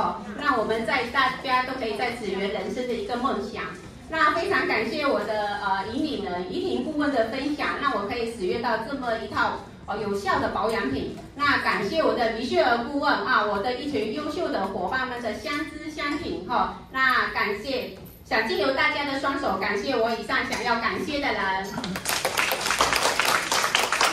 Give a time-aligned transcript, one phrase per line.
[0.00, 3.64] 台哈，让我们在大家都可以在紫源人生的一个梦想。
[4.08, 11.16] 那非常感谢我的呃引领人怡婷顾问的分享，让我可以使用到这么一套呃有效的保养品。
[11.36, 16.78] 那感谢我的米雪儿顾问啊，我的一群优秀的伙伴们的相知相挺哈。
[16.90, 21.72] 那感谢，想借由大家的双手感谢我以上想要感谢的人，谢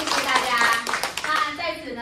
[0.05, 0.47] 谢大家。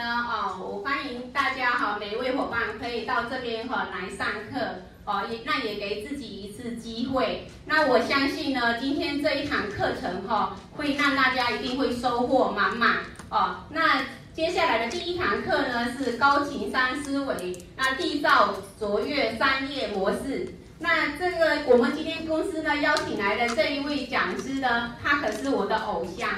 [0.05, 4.59] 呢，哦，我欢迎大家哈，每一位伙伴可以到这边哈来上课。
[5.03, 7.47] 哦，也那也给自己一次机会。
[7.65, 12.97] 那我相信呢，今天这一堂课程哈、会让大家一定会收获满满。
[13.29, 20.53] 哦，那接下来的第一堂课呢是高情商思维，那缔造卓越商业模式。
[20.77, 26.29] 那这个我们今天公司呢邀请来的这一位讲师呢，他可是我的偶像，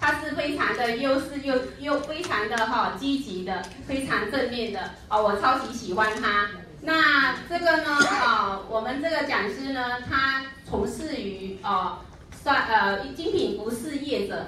[0.00, 4.80] 他是非常的优势又又非常的哈、积极的，非常正面的。
[5.10, 6.48] 哦，我超级喜欢他。
[6.80, 11.98] 那这个呢，啊、我们这个讲师呢，他从事于哦
[12.42, 14.46] 算呃精品服饰业者，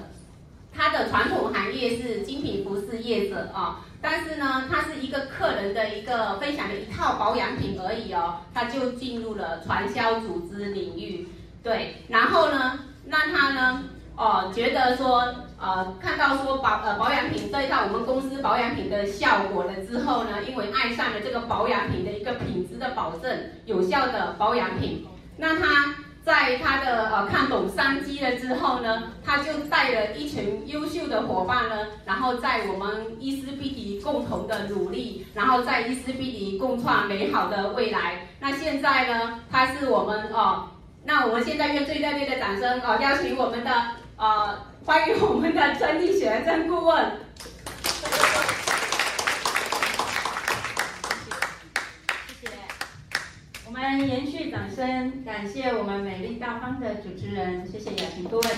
[0.74, 11.28] 他的传统行业是精品服饰业者啊、但是呢，他是一个客人的一个分享的一套保养品而已哦，他就进入了传销组织领域，
[11.62, 13.84] 对，然后呢，那他呢？
[14.22, 25.04] 哦，觉得说，呃，看到说保呃保养品这一套我们公司保养品的效果了之后呢，因为爱上了这个保养品的一个品质的保证，有效的保养品，
[25.36, 38.24] 那他在他的呃看懂商机了之后呢，他就带了一群优秀的伙伴呢，然后在我们伊丝碧媞共同的努力，然后在伊丝碧媞共创美好的未来。
[38.38, 40.68] 那现在呢，他是我们哦，
[41.04, 43.72] 那我们现在用最热烈的掌声哦，邀请我们的。
[44.22, 44.56] 呃，
[44.86, 47.18] 欢迎我们的陈丽雪曾顾问。
[52.28, 52.52] 谢谢，
[53.66, 58.48] 我们延续掌声，感谢我们美丽大方的主持人，谢谢雅婷顾问。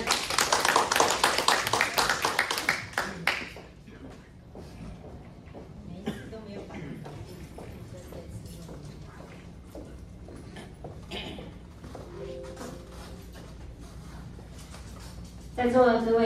[15.56, 15.70] 在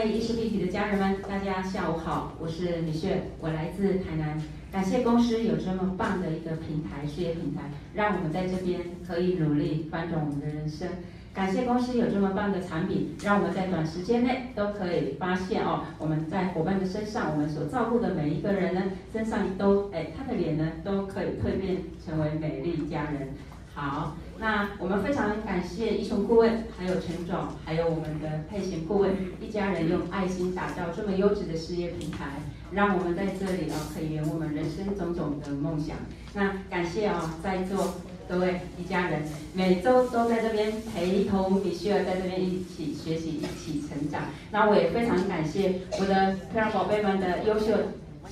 [0.09, 4.41] 座各位伊丝碧媞的家人们，大家下午好，我是米雪，我来自台南。
[4.71, 10.87] 感谢公司有这么棒的一个平台，事业平台，让我们在这边可以努力翻转我们的人生。
[11.31, 18.81] 感谢公司有这么棒的产品，让我们在短时间内都可以发现哦，我们在伙伴的身上，我们所照顾的每一个人呢，
[19.13, 23.29] 身上都哎，他的脸呢都可以蜕变成为美丽佳人。
[23.75, 27.35] 好，那我们非常感谢一雄顾问，还有陈总，
[27.65, 29.11] 还有我们的配型顾问
[29.41, 32.25] 一家人用爱心打造这么优质的事业平台，
[32.71, 35.97] 让我们在这里呢可以圆我们人生种种的梦想。
[36.33, 37.95] 那感谢啊，在座
[38.29, 39.23] 各位一家人，
[39.53, 44.21] 每周都在这边陪同米雪儿在这边一起学习，一起成长。
[44.51, 47.73] 那我也非常感谢我的漂亮宝贝们的优秀。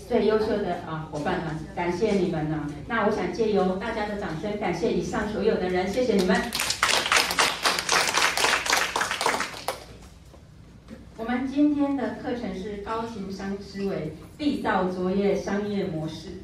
[0.08, 2.68] 最优秀的啊伙伴们，感谢你们呢。
[2.88, 6.40] 那我想借由大家的掌声，感谢以上所有的人，谢谢你们。
[11.18, 16.42] 我们今天的课程是高情商思维，缔造卓越商业模式。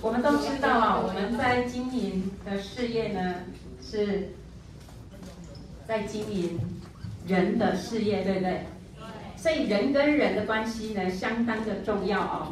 [0.00, 3.36] 我们都知道啊，我们在经营的事业呢，
[3.82, 4.34] 是
[5.86, 6.58] 在经营
[7.26, 8.60] 人的事业，对不对？
[9.36, 12.48] 所以人跟人的关系呢，相当的重要哦。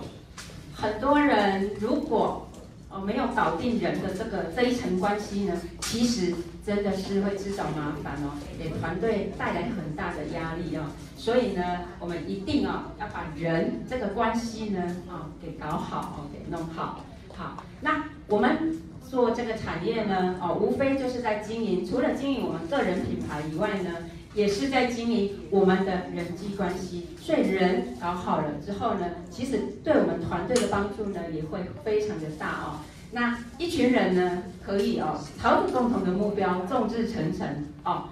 [0.74, 2.46] 很多人如果
[2.90, 6.34] 哦没有搞定人的这个这一层关系呢，其实
[6.66, 10.84] 真的是会自找麻烦哦，给团队带来很大的压力哦。
[11.16, 11.62] 所以呢，
[11.98, 17.00] 我们一定哦要把人这个关系呢啊给搞好哦，给弄好。
[17.34, 18.76] 好，那我们
[19.12, 23.90] 做这个产业呢，哦，无非就是在经营，除了经营我们个人品牌以外呢，
[24.34, 27.08] 也是在经营我们的人际关系。
[27.20, 32.80] 所以人搞好了之后呢，其实对我们团队的帮助呢，也会非常的大哦。
[33.10, 37.46] 那一群人呢，可以哦，朝着共同的目标，众志成城
[37.84, 38.04] 哦，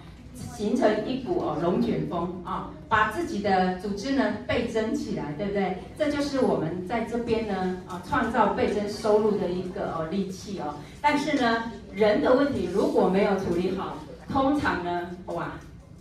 [0.57, 5.77] 形成一股哦龙卷风啊、哦，把自己的组织呢倍增起来，对不对？
[5.99, 10.75] 这就是我们在这边呢啊、创造倍增收入的一个哦利器哦。
[11.01, 13.97] 但是呢，人的问题如果没有处理好，
[14.29, 15.53] 通常呢，哇，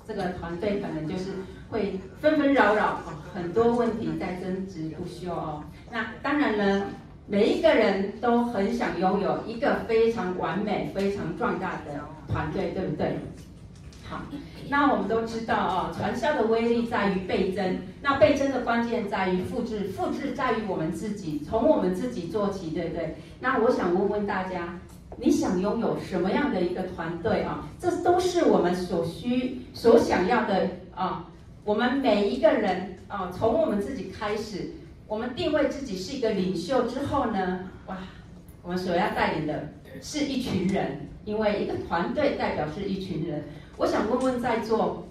[0.08, 1.32] 这个团队可能就是
[1.70, 5.64] 会纷纷扰扰哦，很多问题在争执不休哦。
[5.92, 6.86] 那当然呢。
[7.32, 13.20] 每一个人都很想拥有一个非常完美、非常壮大的团队，对不对？
[14.10, 14.24] 好，
[14.70, 23.18] 那我们都知道哦，传销的威力在于倍增，那倍增的关键在于复制，复制在于我们自己，从我们自己做起，对不对？
[23.40, 24.80] 那我想问问大家，
[25.18, 27.68] 你想拥有什么样的一个团队啊？
[27.78, 31.28] 这都是我们所需、所想要的啊。
[31.64, 34.72] 我们每一个人啊，从我们自己开始。
[35.08, 37.98] 我们定位自己是一个领袖之后呢，哇，
[38.64, 39.70] 我们所要带领的
[40.02, 43.44] 是一群人，因为一个团队代表是一群人。
[43.80, 45.08] 我想问问在座，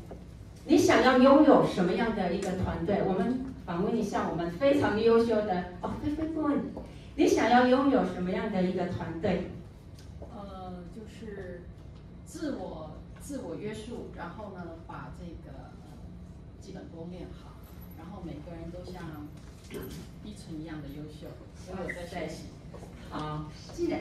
[0.66, 3.02] 你想要拥有什么样的一个团队？
[3.02, 6.60] 我们访问一下我们非常优秀的哦，菲菲顾问，
[7.16, 9.50] 你想要拥有什么样的一个团队？
[10.20, 11.62] 呃，就是
[12.26, 15.88] 自我自我约束，然后呢，把这个呃
[16.60, 17.56] 基本功练好，
[17.96, 19.02] 然后每个人都像。
[20.24, 22.44] 依纯一样的优秀，所以我在在一起。
[23.10, 23.96] 好，记得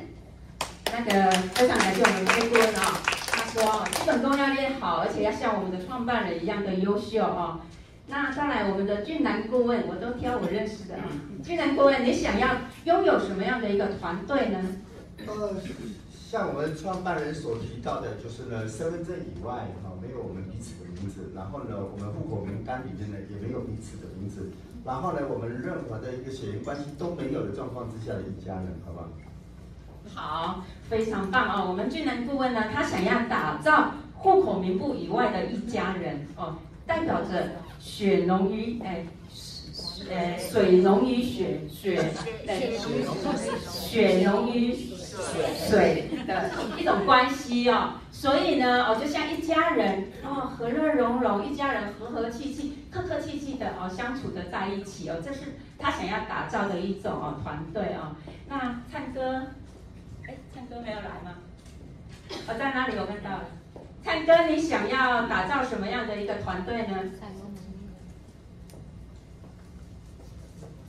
[0.92, 3.02] 那个非常感谢我们菲顾问啊，
[3.32, 7.62] 他说基本功要练好，而且要像我们的创办人一样的优秀啊。
[8.08, 11.04] 那再来我们的俊男顾问，我都挑我认识的啊。
[11.44, 12.56] 俊男顾问，你想要
[12.86, 14.60] 拥有什么样的一个团队呢？
[15.28, 15.56] 呃，
[16.30, 24.50] 像我们创办人所提到的，就是呢，身份证以外哈，没有我们彼此的名字，然后呢，我们户口名单里面呢，也没有彼此的名字。
[24.86, 29.10] 然后呢，我们任何的一个血缘关系都没有的状况之下的一家人，好不好？
[30.14, 31.66] 好，非常棒哦！
[31.68, 36.56] 我们俊男顾问呢，他想要打造户口名簿以外的一家人哦，
[36.86, 39.06] 代表着血浓于哎，
[40.10, 42.12] 呃，水浓于血血，
[43.70, 44.76] 血浓于
[45.68, 47.94] 水的一种关系哦。
[48.12, 55.42] 所以呢，哦，就像一家人哦，和乐融融，一家人和和气气、客客气气的哦，相处的在一起哦，这是
[55.78, 58.16] 他想要打造的一种哦团队哦。
[58.50, 59.44] 那灿哥，
[60.58, 61.38] 灿哥没有来吗？
[62.48, 62.98] 我，在哪里？
[62.98, 63.42] 我看到。
[64.04, 66.98] 灿哥，你想要打造什么样的一个团队呢？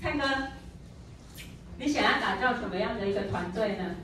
[0.00, 0.24] 灿哥，
[1.76, 3.94] 你想要打造什么样的一个团队呢？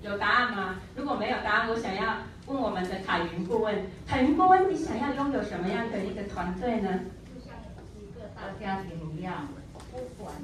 [0.00, 0.76] 有答案吗？
[0.94, 2.16] 如果没有答案，我想要
[2.46, 3.76] 问我们的彩云顾问。
[4.06, 7.00] 彩云顾问，你想要拥有什么样的一个团队呢？
[7.26, 7.52] 就像
[8.00, 9.48] 一个大家庭一样，
[9.92, 10.34] 不管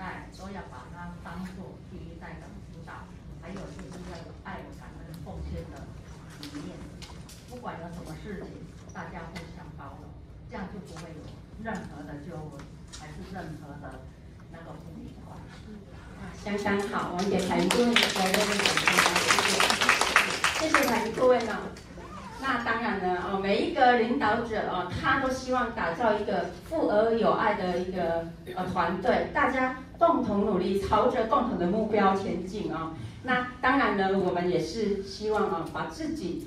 [0.00, 3.04] 代，都要把它当做第一代的辅导，
[3.42, 5.84] 还有就是要有爱、感恩、奉献的
[6.40, 6.72] 理念。
[7.50, 8.48] 不管有什么事情，
[8.94, 10.08] 大家互相包容，
[10.48, 11.20] 这样就不会有
[11.62, 12.64] 任何的纠纷，
[12.98, 14.00] 还是任何的
[14.50, 15.36] 那个不愉快。
[16.56, 18.88] 相当好，我们给凯云顾问来热烈掌声，
[20.56, 21.89] 谢谢，谢谢凯云顾问哦。
[22.42, 32.92] 那当然了哦，每一个领导者哦，他都希望打造一个富而有爱的一个呃团队，大家共同努力，朝着共同的目标前进哦。
[33.22, 36.46] 那当然呢，我们也是希望啊，把自己。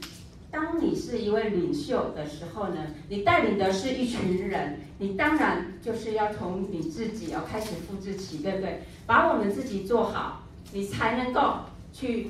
[0.49, 2.77] 当你是一位领袖的时候呢，
[3.09, 8.83] 你带领的是一群人，你当然就是要从你自己要开始复制起，对不对？
[9.07, 11.55] 把我们自己做好，你才能够
[11.91, 12.29] 去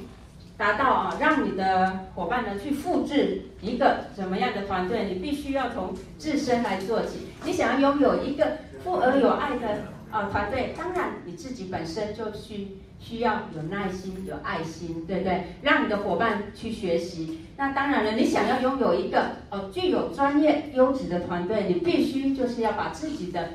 [0.57, 5.05] 达到啊，让你的伙伴呢去复制一个什么样的团队？
[5.05, 7.27] 你必须要从自身来做起。
[7.43, 15.43] 你想要拥有一个富而有爱的啊团队，当然你自己本身就需需要有耐心、有爱心，对不对？
[15.62, 17.39] 让你的伙伴去学习。
[17.57, 23.53] 那当然了，你想要拥有一个哦具有专业优质的团队，你必须就是要把自己的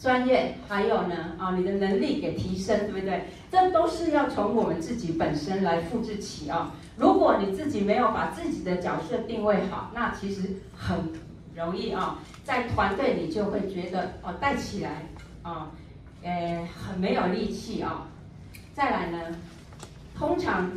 [0.00, 3.24] 专业还有呢啊你的能力给提升，对不对？
[3.52, 6.74] 这都是要从我们自己本身来复制起啊。
[6.96, 10.40] 如果你自己没有把自己的角色定位好，那其实
[10.74, 10.96] 很
[11.54, 15.04] 容易啊，在团队里就会觉得哦带起来
[15.42, 15.70] 啊，
[16.22, 18.08] 诶很没有力气啊。
[18.72, 19.18] 再来呢，
[20.18, 20.72] 通常。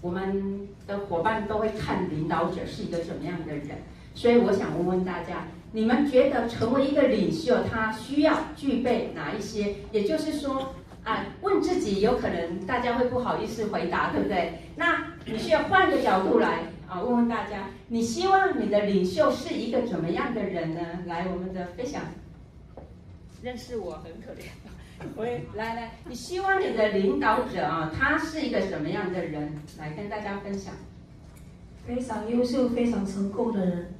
[0.00, 3.70] 我们的伙伴都会看领导者是一个什么样的人，
[4.14, 9.74] 所以我想问问大家，你们觉得成为一个领袖，他需要具备哪一些？
[9.90, 14.60] 也就是说，啊，问自己有可能大家会不好意思回答，对不对？
[14.76, 20.80] 那你需要换个角度来啊，问问大家，你希望你的领袖是一个怎么样的人呢？
[21.06, 22.02] 来，我们的分享。
[23.42, 24.44] 认识我很可怜。
[25.18, 29.52] 喂，来来，你希望你的领导者啊，他是一个什么样的人？
[29.76, 30.72] 来跟大家分享。
[31.84, 33.93] 非常优秀、非常成功的人。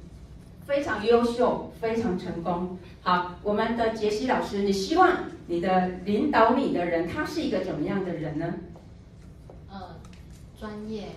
[0.65, 2.77] 非常优秀，非常成功。
[3.01, 8.53] 好，我们的杰西老师，你希望你的领导你的人，他是一个怎么样的人呢？
[9.69, 9.97] 呃，
[10.59, 11.09] 专业，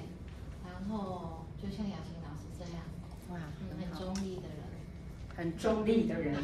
[0.65, 2.83] 然后就像雅琴老师这样，
[3.31, 3.39] 哇，
[3.81, 4.61] 很中立的人，
[5.35, 6.37] 很中立的人，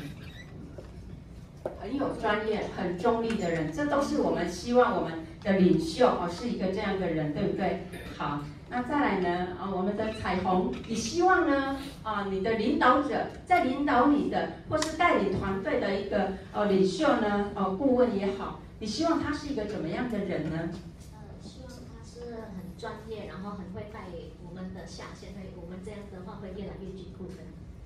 [1.78, 7.84] 很有专业、很中立的人，这都是我们希望我们的领袖哦，是一个这样的人，对不对？
[8.16, 8.40] 好。
[8.70, 9.48] 那再来呢？
[9.60, 11.76] 啊，我们的彩虹，你希望呢？
[12.02, 17.50] 啊，你的领导者在领导你的，或是带领团队的一个呃领袖呢？
[17.54, 20.70] 哦，顾问也好，你希望他是一个怎么样的人呢？
[21.12, 24.00] 呃，希望他是很专业，然后很会带
[24.42, 27.34] 我们的下线，会我们这样的话会越来越进步的。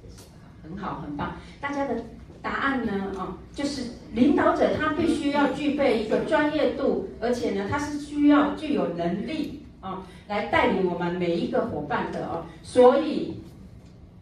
[0.01, 0.31] 谢谢。
[0.63, 1.37] 很好，很棒。
[1.61, 2.03] 大家的
[2.41, 3.13] 答案呢？
[3.19, 9.67] 啊，就是领导者他必须要具备一个专业度，而且呢，他是需要具有能力。
[9.81, 13.43] 啊，来带领我们每一个伙伴的哦，所以，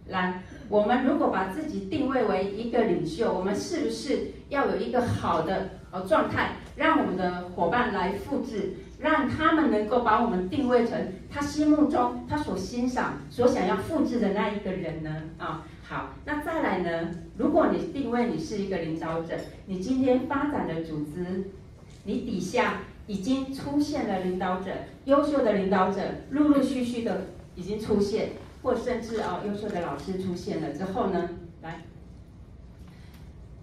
[0.09, 15.23] 来，我们如果把自己定位为一个领袖，我们是不是要有一个好的呃状态，让我们的伙伴来复制，让他们能够把我们定位成他心目中他所欣赏、所想要复制的那一个人呢？
[15.39, 17.09] 啊，好，那再来呢？
[17.39, 19.35] 如果你定位你是一个领导者，
[19.65, 21.51] 你今天发展的组织，
[22.05, 22.81] 你底下。
[23.07, 24.71] 已经出现了领导者，
[25.05, 28.31] 优秀的领导者陆陆续续的已经出现，
[28.63, 31.31] 或甚至啊、优秀的老师出现了之后呢，
[31.63, 31.85] 来，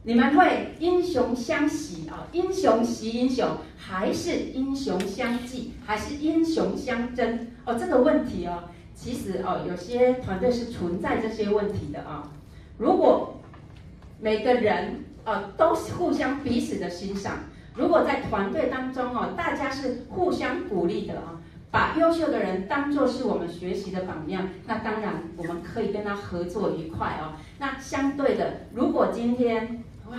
[0.03, 7.47] 你们会英雄相惜啊、英雄惜英雄，还是英雄相忌，还是英雄相争？
[7.65, 8.63] 哦，这个问题哦，
[8.95, 12.31] 其实哦，有些团队是存在这些问题的啊、
[12.77, 13.41] 如果
[14.21, 17.39] 每个人啊、都互相彼此的欣赏。
[17.75, 27.33] 如果在团队当中哦，大家是互相鼓励的啊，把优秀的人当作是我们学习的榜样，那当然我们可以跟他合作愉快哦。
[27.57, 30.17] 那相对的，如果今天哇，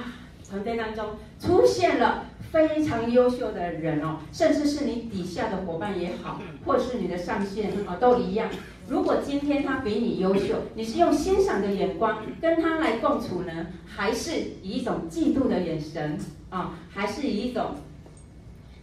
[0.48, 8.48] 团队当中出现了非常优秀的人哦，甚至是你底下的伙伴也好，或是你的上线啊，都一样。
[8.86, 16.18] 如果今天他比你优秀，你是用欣赏的眼光跟他来共处呢，还是以一种嫉妒的眼神？
[16.50, 17.76] 啊，还是以一种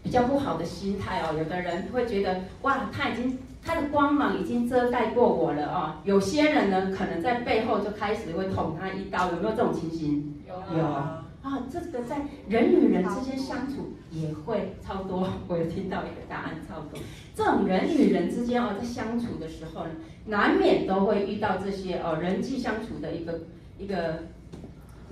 [0.01, 1.36] 比较不好的心态哦。
[1.38, 5.96] 有的人会觉得，哇，他已经他的光芒已经遮盖过我了哦。
[6.03, 10.41] 有些人呢，可能在背后就开始会捅他一刀，有没有这种情形？
[10.48, 10.77] 有。
[10.77, 10.84] 有
[11.41, 15.27] 啊，这个在人与人之间相处也会超多。
[15.48, 17.00] 我有听到一个答案，超多。
[17.36, 19.91] 这种人与人之间哦，在相处的时候呢，
[20.25, 23.41] 难免都会遇到这些哦，人际相处的一个
[23.77, 24.24] 一个。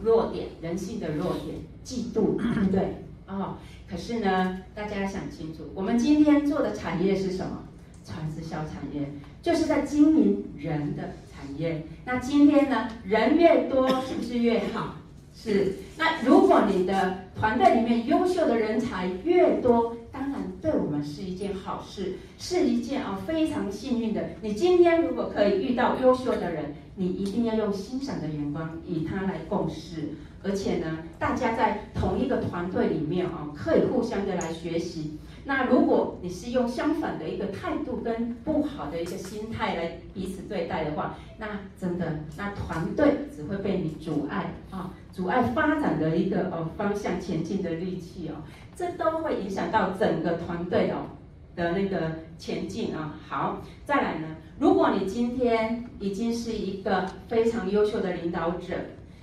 [0.01, 3.03] 弱点，人性的弱点，嫉妒，对不对？
[3.27, 7.65] 哦，可是呢，大家想清楚，我们今天做的产业是什么？
[8.05, 11.85] 传直销产业，就是在经营人的产业。
[12.05, 14.95] 那今天呢，人越多，是不是越好？
[15.41, 15.73] 是。
[15.97, 24.29] 那如果你的团队里面优秀的人才越多，当然对我们是一件好事，是一件啊非常幸运的。
[24.41, 30.09] 你今天如果可以遇到优秀的人，你一定要用欣赏的眼光与他来共事，
[30.43, 35.17] 而且呢，大家在同一个团队里面啊，可以互相的来学习。
[35.45, 41.47] 那如果你是用相反的一个态度跟不好的一个心态来彼此对待的话，那
[41.79, 48.43] 真的，那团队只会被你阻碍啊，阻碍发展的一个呃方向前进的力气哦，
[48.75, 51.07] 这都会影响到整个团队哦
[51.55, 53.19] 的那个前进啊。
[53.27, 54.27] 好，再来呢。
[54.59, 58.75] 如果你今天已经是一个非常优秀的领导者，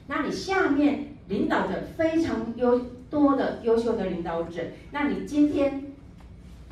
[0.06, 2.78] 那你下面领导着非常优
[3.10, 5.84] 多的优秀的领导者，那你今天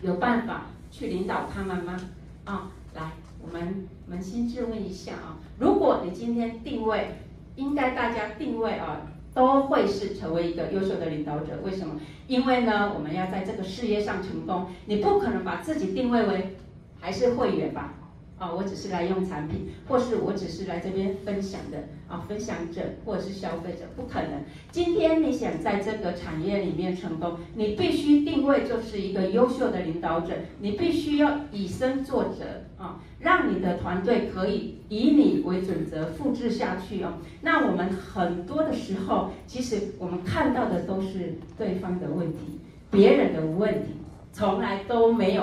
[0.02, 1.96] 有办法去领导他们吗？
[2.44, 3.12] 啊，来，
[3.42, 7.16] 我们扪心自问一下啊，如果你今天定位，
[7.56, 11.60] 应该大家定位啊，都会是成为一个优秀的领导者。
[11.64, 12.00] 为什么？
[12.26, 16.56] 因为呢，我们要在这个事业上成功，你不可能把自己定位为
[17.00, 17.94] 还是会员吧？
[18.36, 24.42] 啊，我只是来用产品，或是我只是来这边分享的啊，分享者或者是消费者，不可能。
[24.72, 37.14] 今天你想在这个产业里面成功，你必须定位就是一个优秀的领导者，你必须要以身作则啊，让你的团队可以以你为准则复制下去哦。
[37.40, 42.58] 那我们很多的时候，其实我们看到的都是对方的问题，
[42.90, 43.92] 别人的问题，
[44.32, 45.42] 从来都没有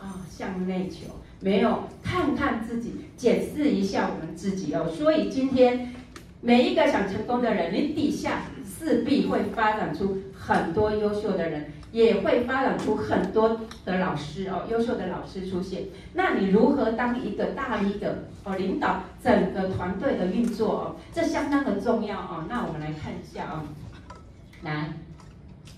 [0.00, 1.06] 啊向内求。
[1.44, 4.88] 没有看看自己，检视一下我们自己哦。
[4.88, 5.92] 所以今天
[6.40, 15.82] 每一个想成功的人，你底下势必会发展出很多优秀的人，也会发展出很多的老师哦，优秀的老师出现。
[16.14, 22.46] 那你如何当一个大一的哦，领导整个团队的运作哦，这相当的重要哦。
[22.48, 24.16] 那我们来看一下啊、哦，
[24.62, 24.94] 来，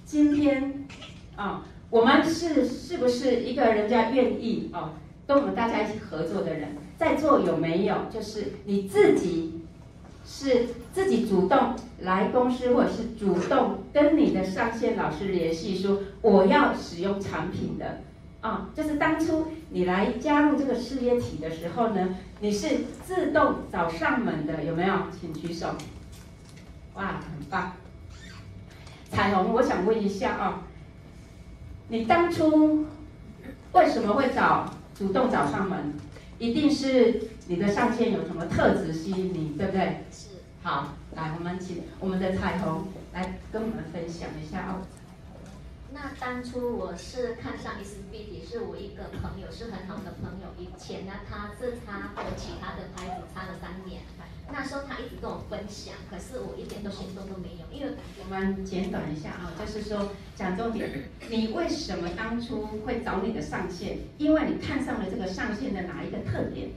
[0.05, 0.87] 今天
[1.35, 4.91] 啊、我们是是不是一个人家愿意哦，
[5.27, 6.77] 跟我们大家一起合作的人？
[6.97, 8.07] 在座有没有？
[8.11, 9.61] 就是你自己
[10.25, 18.01] 是自己主动来公司，或者是主动跟你的上线老师联系，说我要使用产品的
[18.41, 18.71] 啊？
[18.75, 24.95] 就是当初你来加入这个事业体的时候呢，你是自动找上门的，有没有？
[25.21, 25.75] 请举手。
[26.95, 27.73] 哇，很棒！
[29.11, 30.63] 彩虹，我想问一下啊，
[31.89, 32.87] 你当初
[33.73, 35.93] 为什么会找主动找上门？
[36.39, 40.05] 一定是你的上线有什么特质吸引你，对不对？
[40.11, 40.29] 是。
[40.63, 44.85] 好，来，我们请我们的彩虹来跟我们分享一下哦。
[45.93, 50.49] 那当初我是看上 Speedy，是我一个朋友，是很好的朋友。
[50.59, 54.03] 以前呢，他是他和其他的牌子差了三年。
[54.53, 63.99] 那时候他一直跟我分享，可是我一点都行动都没有，因为我们简短一下啊，就是说讲重点，你为什么当初会找你的上线？
[64.19, 66.71] 因为你看上了这个上线的哪一个特点？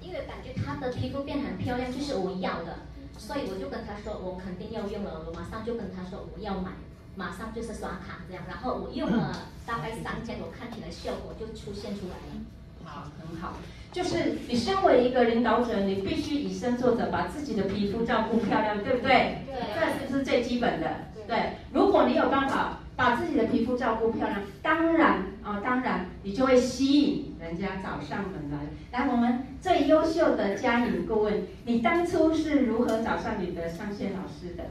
[0.00, 2.78] 因为感觉他的皮肤变很漂亮，就是我要的，
[3.18, 6.70] 所以我就跟他说，我肯定要用了，我马上就跟他说我要买，
[7.16, 12.44] 马上就是刷卡这样，然后我用了大概三天，我看起来效果就出现出来了。
[12.84, 13.54] 好，很好。
[13.90, 19.38] 就是你身为一个领导者，你必须以身作则，把自己的皮肤照顾漂亮，对不对？
[19.46, 19.54] 对。
[19.74, 20.88] 这是不是最基本的？
[21.26, 21.54] 对。
[21.72, 28.66] 如果你有办法把自己的皮肤照顾漂亮，当然啊，当然你就会吸引人家找上门来。
[28.92, 34.64] 来，我们最优秀的佳颖顾问，你当初是如何找上你的上线老师的？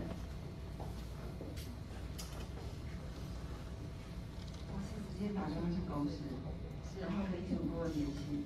[5.25, 6.21] 我是直接打电话去公司，
[7.01, 8.45] 然后可以请顾问联系。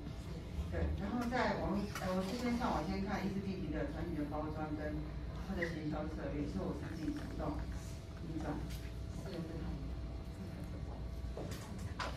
[0.72, 4.96] 对，然后在网，呃，我这边上网先看 ECBD 的产品的包装跟
[5.48, 7.52] 它的行销策略，是我自己主动
[8.32, 8.54] 移转。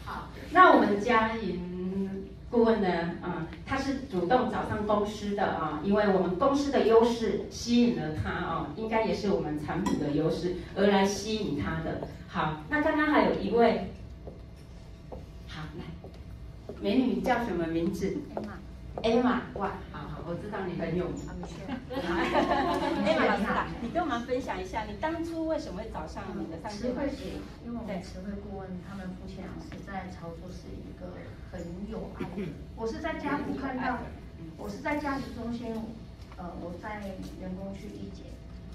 [0.05, 2.89] 好，那我们佳莹顾问呢？
[3.21, 12.07] 啊、他是主动找上公司的啊、因为我们公司的优势吸引了他啊、应该也是我们产品的优势而来吸引他的。
[12.29, 13.89] 好，那刚刚还有一位。
[16.81, 18.17] 美女叫什么名字
[19.03, 21.17] ？Emma，Emma，哇，好好，我知道你很有名。
[23.05, 23.45] Emma 老师，
[23.81, 26.81] 你跟我们分享一下，你当初为什么会找上你的上线？
[26.81, 31.15] 词汇学，因为我们词汇顾问他们夫妻俩是在操作，是一个
[31.51, 32.49] 很有爱的。
[32.77, 33.99] 我是在家福看到，
[34.57, 35.75] 我是在家福中心，
[36.37, 37.01] 呃，我在
[37.41, 38.27] 员工区一检，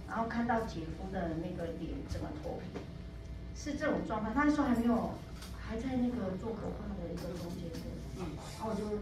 [0.07, 2.79] 然后看到姐夫的那个脸整个脱皮，
[3.55, 4.31] 是这种状态。
[4.33, 5.11] 他那时候还没有，
[5.67, 7.79] 还在那个做可怕的一个中间的。
[8.19, 8.23] 嗯，
[8.57, 8.99] 然后我就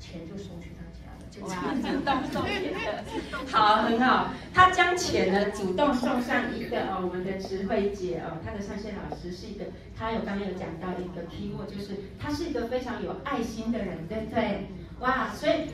[0.00, 1.48] 钱就送去他家了，就哇，
[1.80, 3.04] 主动送钱的，
[3.46, 4.32] 好，很好。
[4.52, 9.64] 他将钱呢主动送上一个哦，我们的智慧姐哦，他的上线老师是一个，
[9.96, 14.66] 他有刚刚有讲到一个 keyword，就是他是一个非常有爱心的人，对不对？
[15.00, 15.70] 哇，所以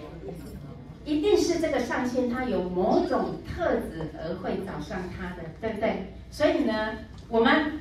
[1.05, 6.15] 一定是这个上线他有某种特质而会找上他的，对不对？
[6.31, 6.93] 所以呢，
[7.29, 7.81] 我们。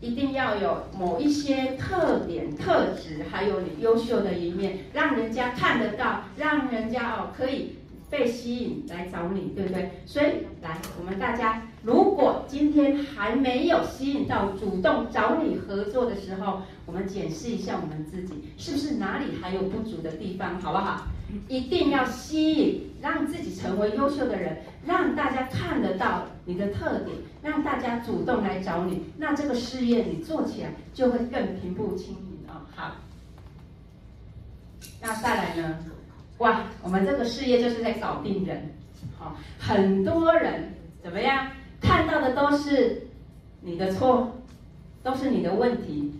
[0.00, 7.76] 一定要有某一些特点、特质，还有你优秀的一面，让人家看得到，让人家哦可以
[8.10, 9.90] 被吸引来找你，对不对？
[10.04, 10.26] 所以
[10.62, 21.06] 来，我们大家如果今天还没有吸引到主动找你合作的时候，我们检视一下我们自己，是不是哪里还有不足的地方，好不好？
[21.48, 32.64] 一定要吸引，让自己成为优秀的人，让大家看得到你的特点，让大家主动来找你，那这个事业你做起来就会更平步青云啊！
[32.74, 32.96] 好，
[35.02, 35.78] 那再来呢？
[36.38, 38.70] 哇，我们这个事业就是在搞定人，
[39.18, 41.48] 好，很多人怎么样？
[41.80, 43.08] 看到的都是
[43.60, 44.36] 你的错，
[45.02, 46.12] 都是你的问题，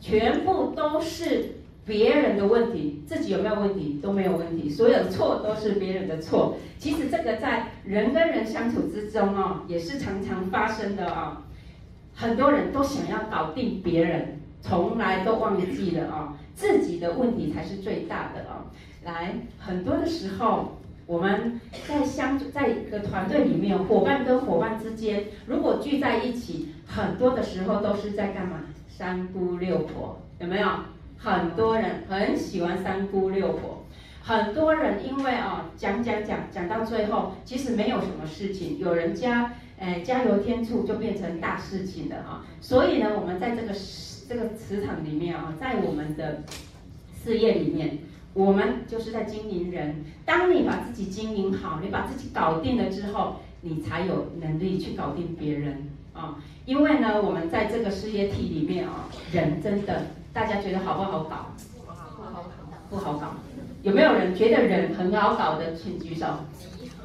[0.00, 1.56] 全部都是。
[1.86, 6.56] 别人的问题，自己有没有问题都没有问题，所有的错都是别人的错。
[6.78, 11.38] 其实这个在人跟人相处之中哦，也是常常发生的、哦。
[12.14, 18.70] 很多人都想要搞定别人，从来都忘记了、哦，自己的问题才是最大的、哦。
[19.04, 28.60] 来，很多的时候我们在相在一个团队里面，伙伴跟伙伴之间，如果聚在一起，很多的时候都是在干嘛？
[28.88, 30.68] 三姑六婆有没有？
[31.24, 33.86] 很多人很喜欢三姑六婆，
[34.22, 42.44] 很多人因为哦讲讲讲讲到最后，其实没有什么事情，有人加诶加油添醋就变成大事情了啊。
[42.60, 43.74] 所以呢，我们在这个
[44.28, 46.42] 这个磁场里面啊，在我们的
[47.24, 48.00] 事业里面，
[48.34, 50.04] 我们就是在经营人。
[50.26, 56.36] 当你把自己经营好，你把自己搞定了之后，你才有能力去搞定别人啊。
[56.66, 60.02] 因为呢，我们在这个事业体里面啊，人真的
[60.34, 61.54] 大家觉得好不好搞？
[61.86, 62.44] 不好搞，
[62.90, 63.36] 不好搞。
[63.82, 65.76] 有没有人觉得人很好搞的？
[65.76, 66.26] 请举手。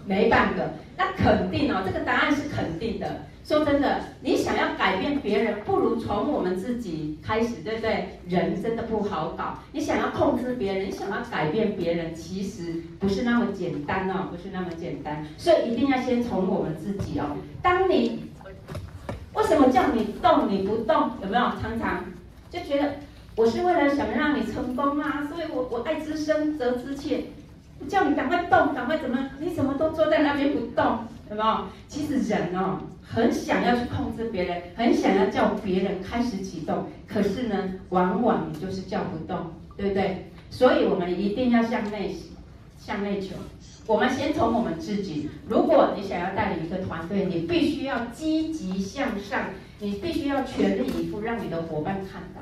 [0.06, 0.72] 没半个。
[0.98, 3.28] 那肯定哦，这个答案是肯定的。
[3.46, 8.20] 说真的，你想要改变别人，不如从我们自己开始，对不对？
[8.28, 9.60] 人真的不好搞。
[9.74, 15.24] 你想要控制别人，你想要改变别人，其实不是那么简单哦，不是那么简单。
[15.38, 17.38] 所以一定要先从我们自己哦。
[17.62, 18.24] 当你
[19.34, 21.12] 为什么叫你动你不动？
[21.22, 22.04] 有没有常常
[22.50, 22.96] 就觉得？
[23.40, 27.24] 我是为了想让你成功啊，所以我我爱之深责之切，
[27.88, 29.30] 叫你赶快动，赶快怎么？
[29.40, 31.60] 你怎么都坐在那边不动，有没有？
[31.88, 37.56] 其实人哦，很想要去控制别人，很想要叫别人开始启动，可是呢，
[37.92, 40.30] 往往你就是叫不动，对不对？
[40.50, 42.14] 所以我们一定要向内
[42.78, 43.38] 向内求。
[43.88, 45.30] 我们先从我们自己。
[45.48, 49.46] 如果你想要带领一个团队，你必须要积极向上，
[49.80, 52.42] 你必须要全力以赴，让你的伙伴看到。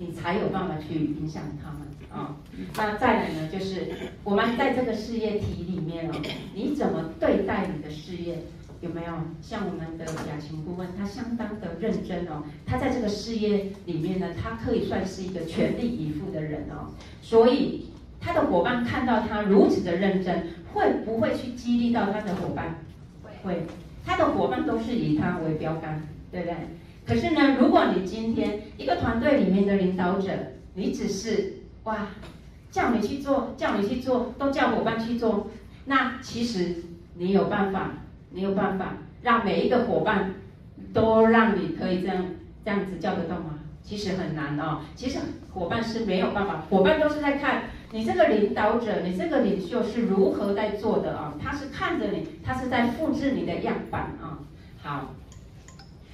[0.00, 2.36] 你才有办法去影响他们啊、哦。
[2.74, 3.92] 那再来呢，就是
[4.24, 6.14] 我们在这个事业体里面哦，
[6.54, 8.38] 你怎么对待你的事业？
[8.80, 12.42] 有没有像我们的雅琴顾问，他相当的认真哦。
[12.64, 16.88] 他在这个事业里面呢，他可以算是一个全力以赴的人哦。
[17.20, 22.78] 所以他的伙伴看到他如此的认真，会不会去激励到他的伙伴？
[23.42, 23.66] 会。
[24.02, 26.56] 他的伙伴都是以他为标杆，对不对？
[27.10, 30.30] 可是呢，如果你今天一个团队里面的领导者，
[30.74, 32.06] 你只是哇，
[32.70, 35.50] 叫你去做，叫你去做，都叫伙伴去做，
[35.86, 36.76] 那其实
[37.16, 37.94] 你有办法，
[38.30, 40.34] 你有办法让每一个伙伴
[40.94, 42.24] 都让你可以这样
[42.64, 43.58] 这样子叫得动吗？
[43.82, 44.82] 其实很难哦。
[44.94, 45.18] 其实
[45.52, 51.34] 伙伴是没有办法，伙伴都是在看你这个领导者，你这个领袖是如何在做的啊？
[51.42, 54.38] 他是看着你，他是在复制你的样板啊。
[54.80, 55.12] 好。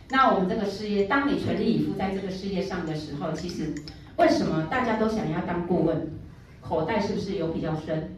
[0.09, 3.75] 那我们这个事业，当你全力以赴在这个事业上的时候，其实
[4.17, 6.13] 为什么大家都想要当顾问？
[6.61, 8.17] 口袋是不是有比较深？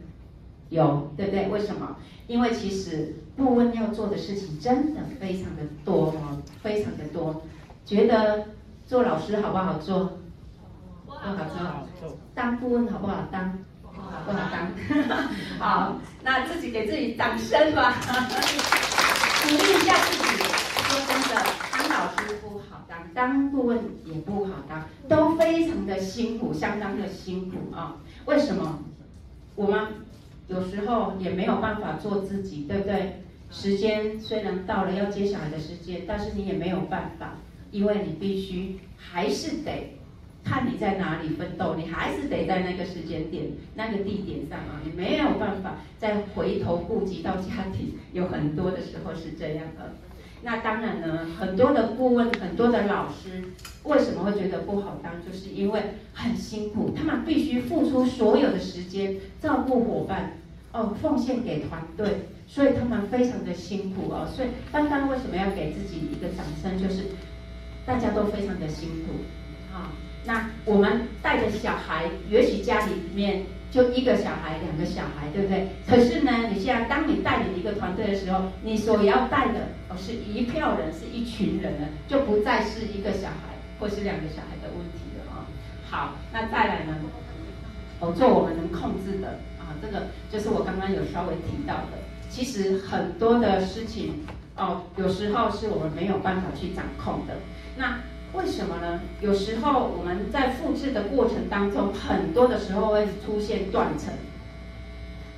[0.69, 1.47] 有，对不对？
[1.49, 1.97] 为什么？
[2.27, 7.43] 因为其实顾问要做的事情真的非常的多哦，非常的多。
[7.85, 8.45] 觉得
[8.85, 10.19] 做老师好不好做？
[11.05, 12.17] 不好做。
[12.35, 13.57] 当顾问好不好当？
[13.83, 14.71] 不好当。
[15.57, 17.95] 好，那自己给自己掌声吧，
[19.43, 20.43] 鼓励一下自己。
[20.87, 21.68] 说真的。
[21.99, 27.97] 老师不好当，当顾问也不好当，都非常的辛苦，相当的辛苦啊！
[28.25, 28.79] 为什么？
[29.57, 29.87] 我们
[30.47, 33.21] 有时候也没有办法做自己，对不对？
[33.51, 37.33] 时间虽然到了要接小孩的时间，但是你也没有办法，
[37.69, 39.97] 因为你必须还是得
[40.41, 44.79] 看你在哪里奋斗，你还是得在那个时间点、那个地点上啊！
[44.85, 49.91] 你没有办法再回头顾及到家庭，有很多的时候是这样的。
[50.41, 53.43] 那当然呢，很多的顾问，很多的老师，
[53.83, 55.11] 为什么会觉得不好当？
[55.25, 55.81] 就是因为
[56.13, 60.37] 很辛苦，他们必须付出所有的时间照顾伙伴，
[60.71, 64.25] 哦，奉献给团队，所以他们非常的辛苦哦。
[64.33, 66.81] 所以刚刚为什么要给自己一个掌声？
[66.81, 67.03] 就是
[67.85, 69.91] 大家都非常的辛苦，啊、
[70.25, 73.43] 那我们带着小孩，也许家里面。
[73.71, 75.69] 就一个小孩，两个小孩，对不对？
[75.87, 85.45] 可是呢，你现在当你带领一个团队的时候，你所要带的哦是一票人，是一群人了，就不再是一个小孩或是两个小孩的问题了啊。
[85.87, 86.95] 好，那再来呢？
[87.99, 89.27] 哦，做我们能控制的
[89.59, 91.97] 啊，这个就是我刚刚有稍微提到的。
[92.29, 97.35] 其实很多的事情哦，有时候是我们没有办法去掌控的。
[97.77, 97.99] 那。
[98.33, 99.01] 为什么呢？
[99.21, 104.13] 有时候我们在复制的过程当中，很多的时候会出现断层。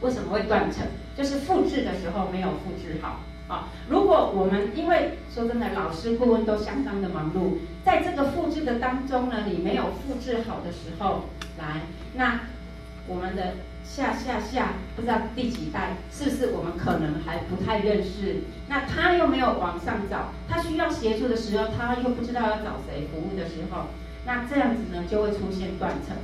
[0.02, 0.86] 为什么会断层？
[1.16, 3.70] 就是复制的时候没有复制好啊。
[3.88, 11.26] 如果我们因为说真的，老师顾问都相当的忙碌，在这个复制的当中呢，你没有复制好的时候，
[11.58, 11.82] 来，
[12.16, 12.42] 那
[13.08, 13.54] 我们的。
[13.94, 18.44] 下下下，不知道第几代，是不是我们可能还不太认识？
[18.70, 23.88] 那他又没有往上找，他需要协助的时候，他又不知道要找谁服务的时候，
[24.26, 26.16] 那这样子呢就会出现断层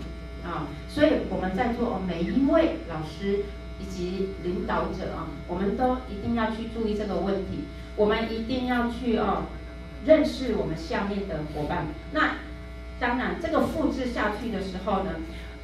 [0.49, 0.67] 啊。
[0.88, 3.43] 所以我们在座每一位老师
[3.82, 7.65] 以及领导者啊，我们都一定要去注意这个问题，
[7.97, 9.43] 我们一定要去哦
[10.06, 11.88] 认识我们下面的伙伴。
[12.13, 12.36] 那
[12.97, 15.12] 当然，这个复制下去的时候呢。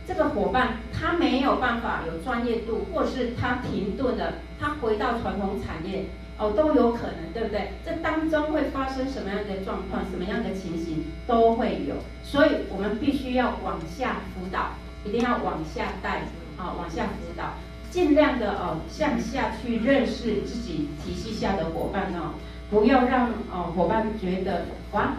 [0.06, 6.06] 这个伙伴他没有办法有专业度，或是他停顿了，他回到传统产业，
[6.38, 7.70] 哦，都有可能，对不对？
[7.86, 14.72] 这当中会发生什么样的状况，什么样的情形都会有，所以我们必须要往下辅导，
[15.06, 16.24] 一定要往下带，
[16.58, 17.54] 啊，往下辅导，
[17.90, 22.34] 尽量的哦向下去认识自己体系下的伙伴哦，
[22.70, 25.14] 不要让哦伙伴觉得哇。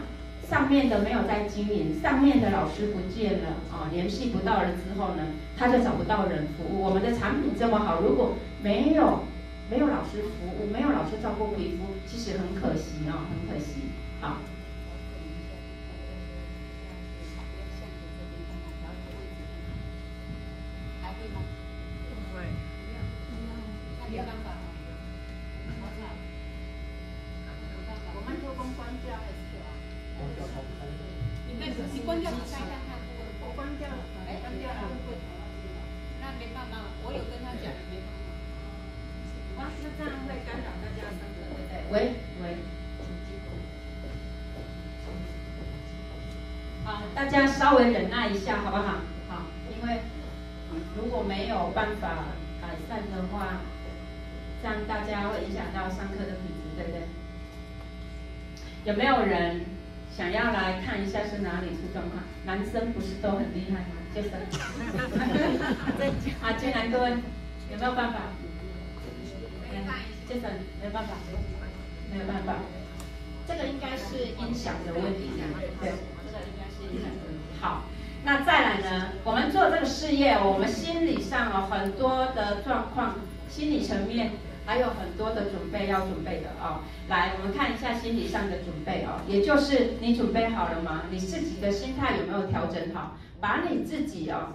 [0.49, 5.23] 上面的没有在经营，上面的老师不见了啊，联系不到了之后呢，
[5.57, 6.83] 他就找不到人服务。
[6.83, 9.25] 我们的产品这么好，如果没有
[9.71, 13.91] 没有老师服务，没有老师照顾皮肤，其实很可惜啊，很可惜。
[14.21, 14.37] 好。
[47.75, 49.03] 稍微忍耐一下，好不好？
[49.29, 49.99] 好，因为
[50.97, 52.27] 如果没有办法
[52.63, 53.63] 改善的话，
[54.63, 57.03] 这样大家会影响到上课的品质，对不对？
[58.85, 59.67] 有没有人？
[60.17, 62.23] 想要来看一下是哪里出状况？
[62.47, 63.99] 男生不是都很厉害吗？
[64.15, 64.29] 就是，
[66.41, 67.11] 啊，进来各位，
[67.73, 68.21] 有没有办法？
[70.29, 70.41] 就是
[70.81, 71.15] 没有办法，
[72.13, 72.55] 没有办法。
[73.49, 75.33] 这个应该是音响的问题，
[75.81, 75.91] 对，
[76.25, 77.11] 这个应该是音响。
[77.65, 77.81] 好，
[78.27, 79.07] 那再来呢？
[79.25, 83.15] 我们做这个事业，我们心理上有很多的状况，
[83.49, 84.33] 心理层面。
[84.67, 91.03] 还有很多的准备要准备的哦，来，我们看一下心理上的准备哦，也就是你准备好了吗？
[91.11, 93.15] 你自己的心态有没有调整好？
[93.43, 94.55] 把你自己哦，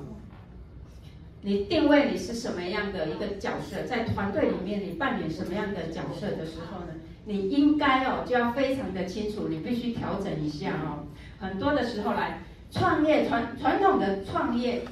[1.41, 6.93] 你定位你是什么样的一个角色，在团队里面你扮演什么样的角色的时候呢？
[7.25, 11.05] 你应该哦就要非常的清楚，你必须调整一下哦。
[11.39, 12.41] 很多的时候来
[12.71, 14.83] 创业传传统的创业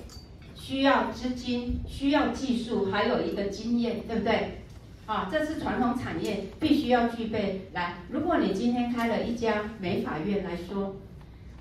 [0.56, 4.62] 需要资金，需要技术，还有一个经验，对不对？
[5.06, 7.70] 啊，这是传统产业必须要具备。
[7.74, 10.96] 来，如果你今天开了一家美发院来说，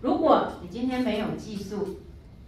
[0.00, 2.00] 如果你今天没有技术，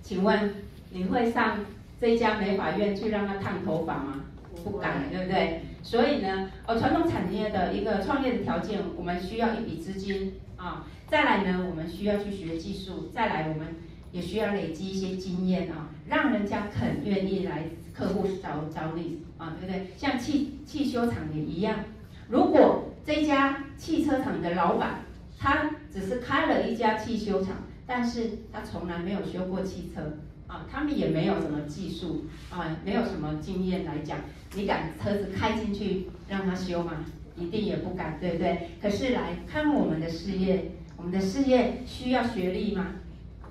[0.02, 0.54] 请问
[0.90, 1.58] 你会上
[2.00, 4.24] 这家美发院去让他烫头发吗？
[4.64, 5.60] 不敢，对不对？
[5.82, 10.86] 所以呢，呃，传统产业的一个创业的条件，我们需要一笔资金啊。
[11.06, 13.10] 再来呢，我们需要去学技术。
[13.14, 13.76] 再来，我们
[14.12, 17.64] 也需要累积一些经验啊，让人家肯愿意来。
[17.98, 19.88] 客户找找你啊，对不对？
[19.96, 21.80] 像汽汽修厂也一样，
[22.28, 25.00] 如果这家汽车厂的老板
[25.36, 27.56] 他只是开了一家汽修厂，
[27.88, 34.18] 但是他从来没有修过汽车啊，他们也没有什么技术啊，没有什么经验来讲，
[34.54, 37.04] 你敢车子开进去让他修吗？
[37.36, 38.70] 一定也不敢，对不对？
[38.82, 42.94] 可是来看我们的事业，我们的事业需要学历吗？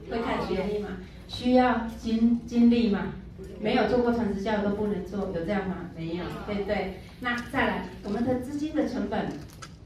[0.10, 0.90] 会看学历吗？
[1.28, 3.14] 需要经经历吗？
[3.62, 5.90] 没有做过传直销都不能做，有这样吗？
[5.96, 7.00] 没有，对不对？
[7.22, 9.28] 那再来，我们的资金的成本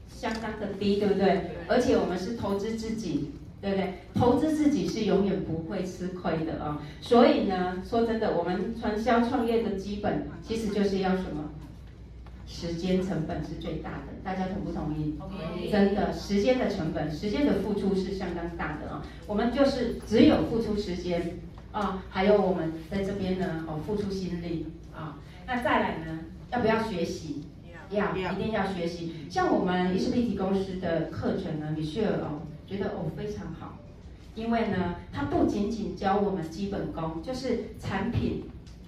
[0.08, 1.50] 相当的低，对不对？
[1.68, 3.94] 而且我们是投资自己，对不对？
[4.12, 6.82] 投资自己是永远不会吃亏的啊、哦。
[7.00, 11.48] 所以呢，说真的，我们传销创业的基本其实就是要什么？
[12.46, 15.16] 时间成本是最大的，大家同不同意？
[15.70, 19.06] 真的，时间的成本，时间的付出是相当大的啊、哦。
[19.26, 21.38] 我们就是只有付出时间。
[21.70, 25.22] 啊、哦，还有我们在这边呢，哦，付出心力啊、哦。
[25.46, 26.18] 那再来呢，
[26.50, 27.46] 要不要学习？
[27.88, 29.14] 要，一定要学习。
[29.30, 33.78] 像我们伊士立体公司的课程呢，米歇尔哦，觉得哦非常好，
[34.34, 38.44] 因为呢，它不仅仅教我们基本功，就是产品，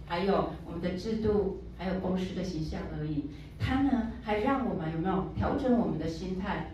[0.07, 3.27] 还有我们的制度，还有公司的形象而已。
[3.59, 6.71] 它呢，还让我们有没有调整我们的心态？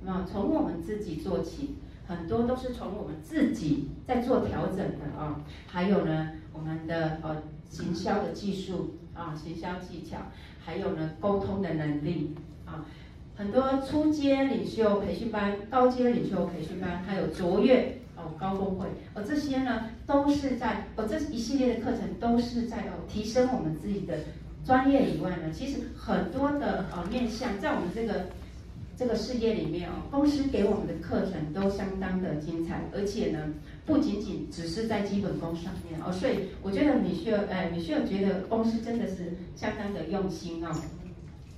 [0.00, 1.76] 有没有从我们自己做起？
[2.08, 10.16] 很多都是从我们自己在做调整的啊，还有呢，我们的呃行销的技术啊，行销技巧，
[10.64, 12.84] 还有呢沟通的能力啊，
[13.38, 24.18] 很多初阶领袖培训班、高阶领袖培训班，还有卓越哦高峰会，而这些呢都是在哦这一系列的课程都是在哦提升我们自己的
[24.64, 28.26] 专业以外呢，其实很多的呃面向在我们这个。
[28.98, 33.38] 这个事业里面哦，公司给我们的课程都相当的精彩，而且呢，
[33.86, 40.72] 不仅仅只是在基本功上面哦，所以我觉得你需要，哎，你需要觉得公司真的是相当的用心哦。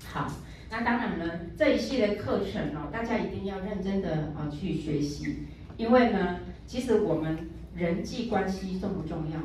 [0.05, 0.31] 好，
[0.71, 1.27] 那当然呢，
[1.59, 9.41] 这一系列课程哦，大家一定要认真的啊去学习，因为呢，其实我们人际关系重不重要？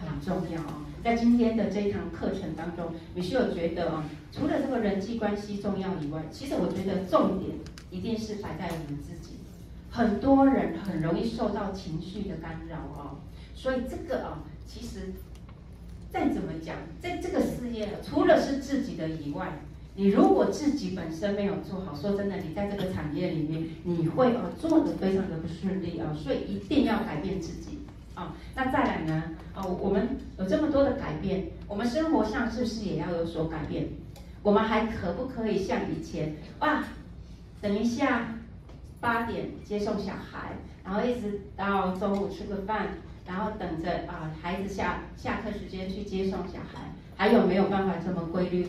[0.00, 0.82] 很重要啊。
[1.04, 7.56] 在今天的这一堂课程当中，你是有觉得啊，除了这个人际关系重要以外，其实我觉得重点
[7.92, 9.36] 一定是摆在我们自己。
[9.88, 13.18] 很多人很容易受到情绪的干扰哦，
[13.54, 15.12] 所以这个啊，其实
[16.10, 19.60] 再怎么讲，在这个事业，除了是自己的以外，
[19.96, 27.80] 你如果自己本身没有做好，说真的，你在这个产业里面，你会啊做得非常的不顺利啊，所以一定要改变自己
[28.14, 28.34] 啊。
[28.54, 29.22] 那再来呢，
[29.54, 33.88] 哦，我们有这么多的改变，我们生活上是不是也要有所改变？
[34.42, 36.84] 我们还可不可以像以前哇？
[37.60, 38.32] 等一下。
[38.98, 42.88] 八点接送小孩，然后一直到中午吃个饭，
[43.26, 48.66] 然后等着啊孩子下下课时间去接送小孩，还有没有办法这么规律？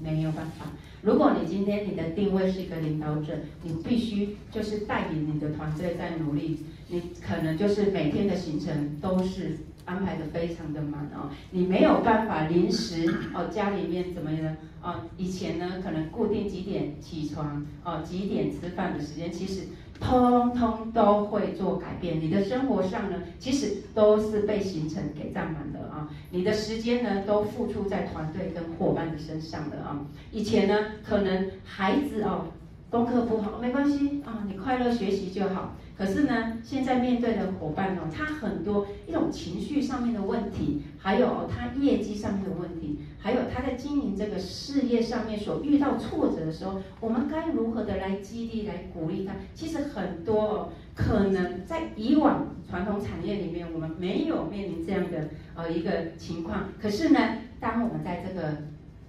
[0.00, 0.66] 没有办法。
[1.02, 9.58] 如果你今天你的定位是一个领导者，你必须就是带领你的团队在努力，你可能就是每天的行程都是。
[9.84, 15.00] 安排的非常的满哦，你没有办法临时哦，家里面怎么样哦？
[15.16, 19.62] 以前呢，可能固定几点起床哦，几点吃饭的时间，其实
[20.00, 22.20] 通通都会做改变。
[22.20, 26.08] 你的生活上呢，其实都是被行程给占满的啊。
[26.30, 30.00] 你的时间呢，都付出在团队跟伙伴的身上的啊。
[30.30, 30.74] 以前呢，
[31.04, 32.46] 可能孩子哦，
[32.90, 35.74] 功课不好没关系啊，你快乐学习就好。
[35.96, 49.34] 可是呢，现在面对的伙伴哦，他很多一种情绪上面的问题，还有他业绩上面的问题，还有他在经营这个事业上面所遇到挫折的时候，我们该如何的来激励、来鼓励他？
[49.54, 56.68] 其实很多哦，可能在以往传统产业里面，我们没有面临这样的呃一个情况。
[56.80, 57.18] 可是呢，
[57.60, 58.56] 当我们在这个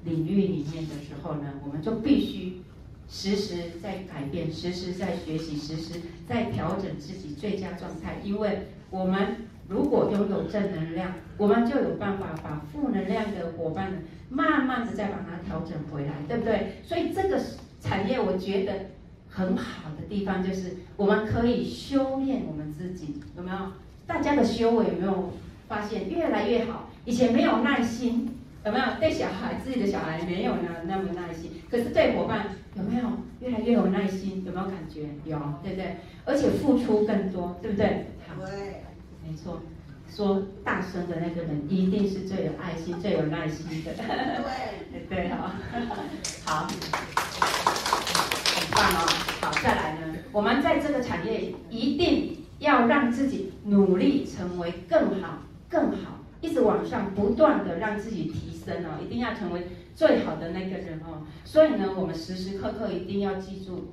[0.03, 2.61] 领域里面的时候呢，我们就必须。
[3.13, 8.15] 时时在改变，时时在学习，时时在调整自己最佳状态。
[8.23, 16.81] 因为我们如果拥有正能量，我们就有办法把负能量的伙伴慢慢的再把它调整回来，对不对？
[16.83, 17.39] 所以这个
[17.79, 18.73] 产业我觉得
[19.29, 23.57] 很好的地方就是我们可以修炼我们自己，有没有？
[24.07, 25.33] 大家的修为有没有
[25.67, 26.89] 发现越来越好？
[27.05, 28.85] 以前没有耐心，有没有？
[28.99, 32.47] 对小孩自己的小孩没有那那么耐心，可是对伙伴。
[32.75, 33.03] 有没有
[33.39, 34.43] 越来越有耐心？
[34.45, 35.01] 有没有感觉？
[35.25, 35.97] 有，对不对？
[36.25, 38.07] 而且付出更多，对不对？
[38.27, 38.83] 好，对，
[39.27, 39.61] 没错。
[40.09, 43.93] 说大声的那个人一定是最有爱心、最有耐心的。
[43.93, 45.51] 对， 对，好，
[46.45, 46.67] 好，
[48.55, 49.07] 很棒哦。
[49.41, 59.67] 好，再来呢，我们在这个产业一定要让自己努力成为更好、更好，一直往上不断的让自己提升哦，一定要成为。
[59.95, 63.91] 最好的那个人哦，所以呢，我们时时刻刻一定要记住，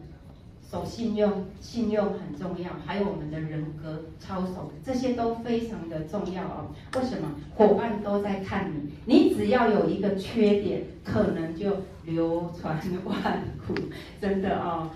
[0.71, 6.71] 守信用，信用很重要，还有我们的人格操守，这些都非常的重要哦。
[6.97, 7.35] 为什么？
[7.55, 13.75] 伙伴都在看你，你只要有一个缺点，可能就流传万古，
[14.21, 14.91] 真的哦。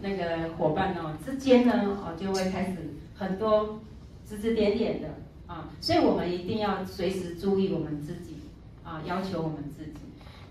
[0.00, 2.76] 那个伙伴哦之间呢哦，就会开始
[3.16, 3.80] 很多
[4.24, 5.08] 指指点点的
[5.48, 8.36] 啊，所以我们一定要随时注意我们自己
[8.84, 10.07] 啊，要求我们自己。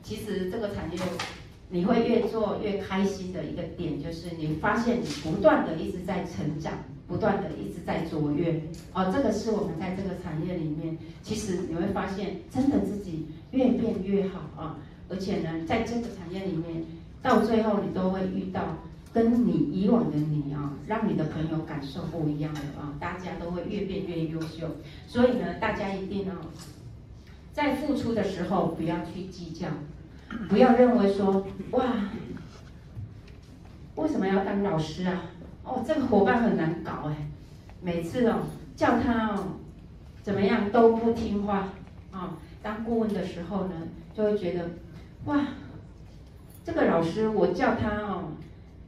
[0.07, 0.97] 其实这个产业，
[1.69, 6.71] 你会越做越开心的一个点，就是你发现你不断的一直在成长，
[7.05, 8.53] 不断的一直在卓越。
[8.93, 14.79] 哦，这个是我们在这个产业里面，其实你会发现，真的自己越变越好啊！
[15.09, 16.85] 而且呢，在这个产业里面，
[17.21, 18.77] 到最后你都会遇到
[19.11, 24.69] 跟你以往的你啊，让你的朋友感受不一样的啊，大家都会越变越优秀。
[25.05, 26.33] 所以呢，大家一定要
[27.51, 29.67] 在付出的时候不要去计较。
[30.49, 31.83] 不要认为说哇，
[33.95, 35.23] 为什么要当老师啊？
[35.63, 37.27] 哦，这个伙伴很难搞哎，
[37.81, 38.39] 每次哦
[38.75, 39.57] 叫他哦
[40.21, 41.69] 怎么样都不听话
[42.11, 42.29] 啊、哦。
[42.61, 43.73] 当顾问的时候呢，
[44.13, 44.69] 就会觉得
[45.25, 45.39] 哇，
[46.63, 48.31] 这个老师我叫他哦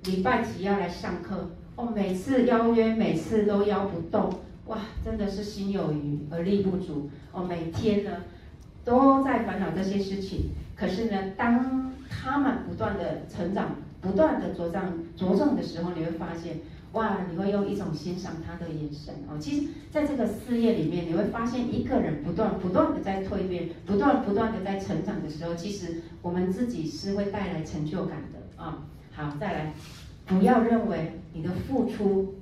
[0.05, 4.29] 礼拜几要来上课哦，每次邀约每次都邀不动
[4.67, 8.11] 哇，真的是心有余而力不足哦，每天呢
[8.85, 10.51] 都在烦恼这些事情。
[10.79, 16.57] 可是呢，当他们不断的成长、不断的茁壮、茁壮的时候，你会发现，
[16.93, 19.37] 哇，你会用一种欣赏他的眼神哦。
[19.37, 28.87] 其实，在这个事业里面，你会发现一个人不断、不断的在蜕变，不断、不断的在成长的时候，其实我们自己是会带来成就感的啊。
[29.11, 29.73] 好，再来，
[30.27, 32.35] 不要认为你的付出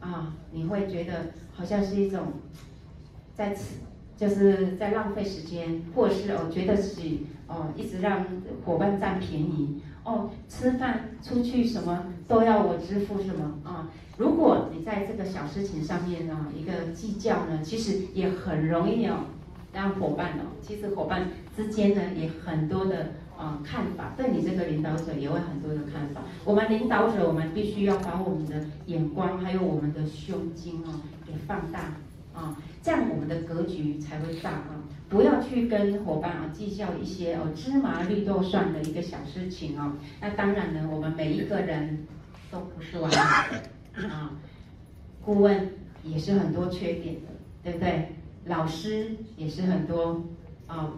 [0.00, 2.32] 啊，你会觉得好像是一种
[3.34, 3.76] 在此。
[4.18, 8.26] 就是在浪费时间，或是哦觉得自己哦一直让
[8.64, 13.88] 伙伴占便宜哦，吃饭出去什么都要我支付什么啊？
[14.16, 19.18] 如果你在这个小事情上面呢，一个计较呢，其实也很容易哦，
[19.72, 26.22] 让伙伴哦，其实伙伴之间呢也很多的啊看法，对你这个领导者也会很多的看法。
[26.44, 31.92] 我们领导者，我们必须要把我们的眼光还有我们的胸襟哦给放大
[32.38, 34.80] 啊，这样我们的格局才会大啊。
[35.08, 39.92] 不要去跟伙伴啊计较一些哦芝麻绿豆蒜的一个小事情哦。
[40.20, 42.06] 那当然呢，我们每一个人
[42.50, 43.16] 都不是完美
[44.02, 44.30] 的啊，
[45.24, 45.68] 顾问
[46.04, 47.22] 也是很多缺点的，
[47.64, 48.08] 对不对？
[48.44, 50.22] 老师也是很多
[50.66, 50.92] 啊，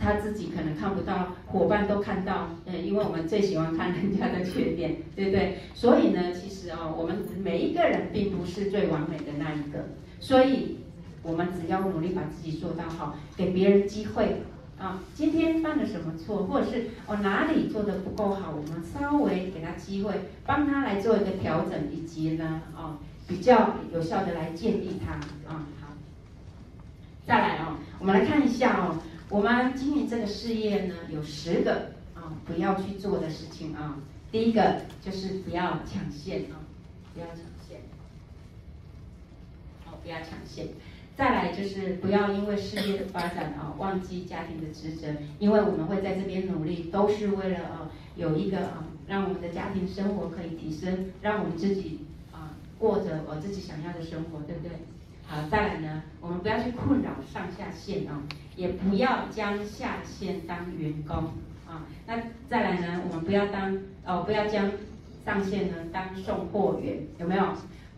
[0.00, 5.58] 他自己可能看不到，伙伴都看到，嗯，因为我们最喜欢看人家的缺点， 对不对？
[5.74, 9.84] 所以呢，其实啊，我们每一个人并不是最完美的那一个，
[10.18, 10.78] 所以。
[11.22, 14.40] 我们只要努力把自己做到好，给别人机会
[14.78, 15.02] 啊。
[15.12, 20.14] 今天犯了什么错，或者是我哪里做得不够好，我们稍微给他机会，
[20.46, 22.96] 帮他来做一个调整，以及呢，哦，
[23.28, 25.12] 比较有效的来建议他
[25.46, 25.66] 啊。
[25.78, 25.88] 好，
[27.26, 28.96] 再来哦，我们来看一下哦，
[29.30, 33.96] 我们经营这个事业呢，有十个啊不要去做的事情啊。
[34.32, 36.58] 第一个就是不要抢线啊，
[37.14, 37.80] 不要抢线，
[39.86, 40.66] 哦，不要抢线。
[41.16, 45.06] 再来就是不要因为事业的发展啊，忘记家庭的职责，
[45.38, 52.00] 因为我们会在这边努力，都是为了啊有一个啊让我们的家庭生活可以提升，让我们自己
[52.32, 54.72] 啊过着我自己想要的生活，对不对？
[55.30, 58.20] 好，再来呢，我们不要去困扰上下线啊，
[58.56, 61.16] 也不要将下线当员工
[61.68, 61.86] 啊。
[62.04, 64.68] 那再来呢，我们不要当哦，不要将
[65.24, 67.44] 上线呢当送货员，有没有？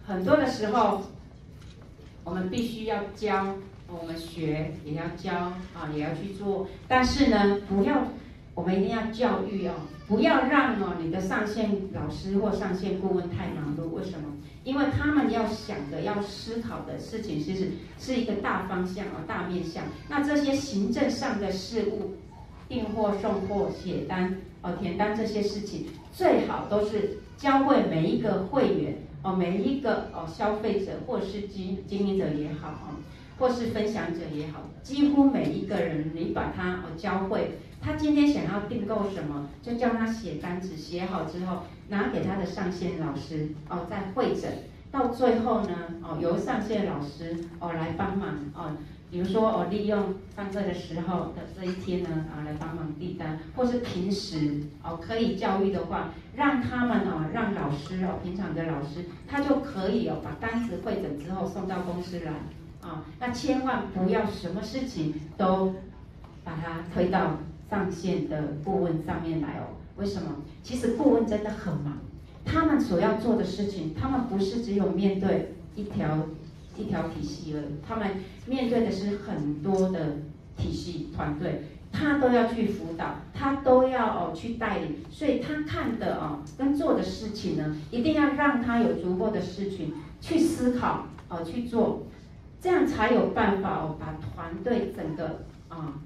[0.07, 1.03] 很多的时候。
[2.25, 3.57] 我们必须要教，
[3.89, 5.33] 我们学也要教
[5.75, 6.69] 啊，也要去做。
[6.87, 8.05] 但是呢，不要，
[8.55, 9.75] 我们一定要教育哦，
[10.07, 13.89] 不要让哦你的上线老师或上线顾问太忙碌。
[13.89, 14.29] 为什么？
[14.65, 19.85] 因为他们要想的、要思考的事情，其实是一个大方向啊、大面向。
[20.09, 22.15] 那这些行政上的事务，
[22.69, 28.95] 订货、送货、写单、哦填单这些事情，最好都是教会每一个会员。
[29.25, 32.91] 哦，每一个哦消费者或是经经营者也好啊，
[33.39, 41.63] 或是分享者也好，几乎每一个人，你把他哦教会，他今天想要订购什么，就叫他写单子，写好之后
[41.93, 44.51] 拿给他的上线老师哦，在会诊，
[44.91, 48.73] 到最后呢哦由上线老师哦来帮忙哦。
[49.11, 62.33] 比如说，我利用上课的时候的这一天呢，啊，来帮忙递单，或是平时哦可以教育的话，让他们哦，让老师哦，平常的老师，他就可以哦，把单子会诊之后送到公司来
[62.81, 63.05] 啊。
[63.21, 65.75] 那千万不要什么事情都
[66.43, 67.37] 把它推到
[67.69, 69.77] 上线的顾问上面来哦。
[70.03, 70.29] 为什么？
[70.63, 71.99] 其实顾问真的很忙，
[72.45, 76.19] 他们所要做的事情，他们不是只有面对一条。
[76.75, 78.13] 一条体系而已，他们
[78.47, 80.17] 面对的是很多的
[80.57, 92.07] 体系团队，他都要去辅导，他都要哦去带领，所以他看的哦跟做的事情呢，一定要让他有足够的事情去思考哦去做，
[92.59, 96.01] 这样才有办法哦把团队整个啊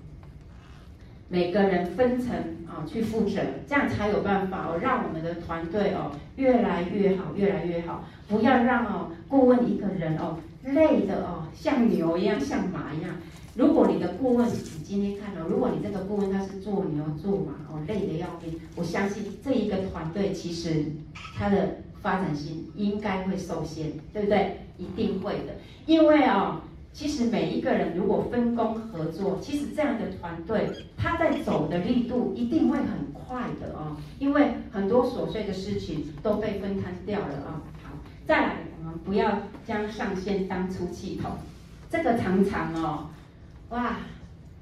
[1.28, 2.34] 每个人分层
[2.66, 10.38] 啊去负责，这样才有办法哦让我们的团队哦越来越好，越来越好，不要让哦顾问一个人哦。
[10.64, 13.10] 累的哦，像牛一样，像马一样。
[13.54, 20.86] 如果你的顾问，你今天看到，如果你这个顾问他是做牛做马哦，累得要命，我相信这一个团队其实
[21.38, 24.56] 它的发展性应该会受限，对不对？
[24.76, 25.54] 一定会的，
[25.86, 26.60] 因为哦，
[26.92, 30.68] 其实每一个人如果分工合作，其实这样的团队
[31.07, 37.62] 他在走的力度一定会很快的哦，因为很多琐碎的事情都被分摊掉了啊。
[37.84, 37.92] 好，
[38.26, 38.57] 再来。
[38.78, 41.30] 我们不要将上线当出气筒，
[41.88, 43.11] 这个常常哦，
[43.70, 43.98] 哇，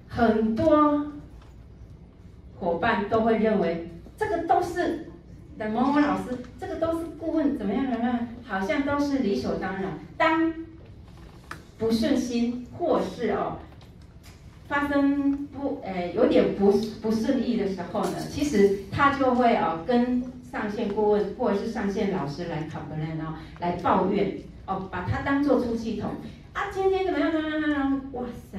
[0.08, 1.12] 很多
[2.58, 5.10] 伙伴都会认为这个都是
[5.58, 9.98] 的某某老师，这个都是顾问怎么样怎么样，好像都是理所当然。
[10.16, 10.52] 当
[11.78, 13.58] 不顺心或是哦
[14.68, 20.22] 发生不诶有点不不顺意的时候呢，其实他就会哦跟。
[20.54, 26.08] 上线顾问或者是上线老师来 complain 哦，来抱怨哦，把他当做出气筒
[26.52, 28.00] 啊，今天怎么样怎么样怎么样？
[28.12, 28.58] 哇塞，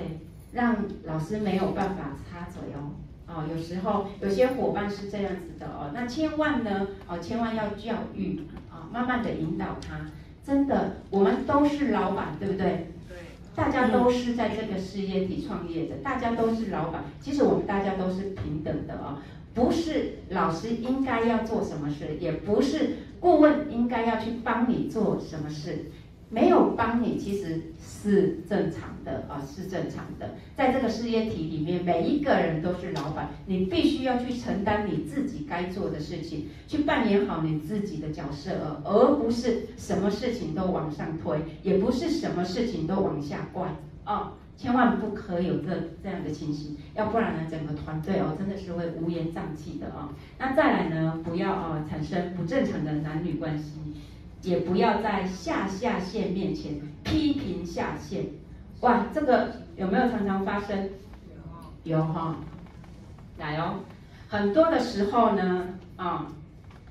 [0.52, 0.76] 让
[1.06, 2.92] 老师没有办法插嘴哦
[3.28, 10.02] 哦，有时候有些伙伴是这样子的哦，那千万呢哦，千万要教育啊，慢慢的引导他，
[10.46, 12.92] 真的，我们都是老板，对不对？
[13.56, 19.22] 大家都是在这个事业体创业的，大家都是老板，其实我们大家都是平等的啊、哦，
[19.54, 25.92] 不是老师应该要做什么事，也不是顾问应该要去帮你做什么事。
[26.30, 27.62] 没有帮你，其实
[28.06, 30.36] 是正常的啊，是正常的。
[30.56, 44.34] 在这个事业体里面，每一个人都是老板，你必须要去承担你自己该做的事情，去扮演好你自己的角色，而不是什么事情都往上推，也不是什么事情都往下灌啊！
[44.56, 45.70] 千万不可有这
[46.04, 50.14] 这样的情形，要不然呢，整个团队哦真的是会乌烟瘴气的啊。
[50.38, 53.80] 那再来呢，不要啊产生不正常的男女关系。
[54.46, 56.74] 也不要在下下线面前
[57.04, 58.26] 批评下线，
[58.82, 60.90] 哇，这个有没有常常发生？
[61.84, 62.38] 有哈，
[63.38, 63.80] 来哦，
[64.28, 66.32] 很多的时候呢，啊，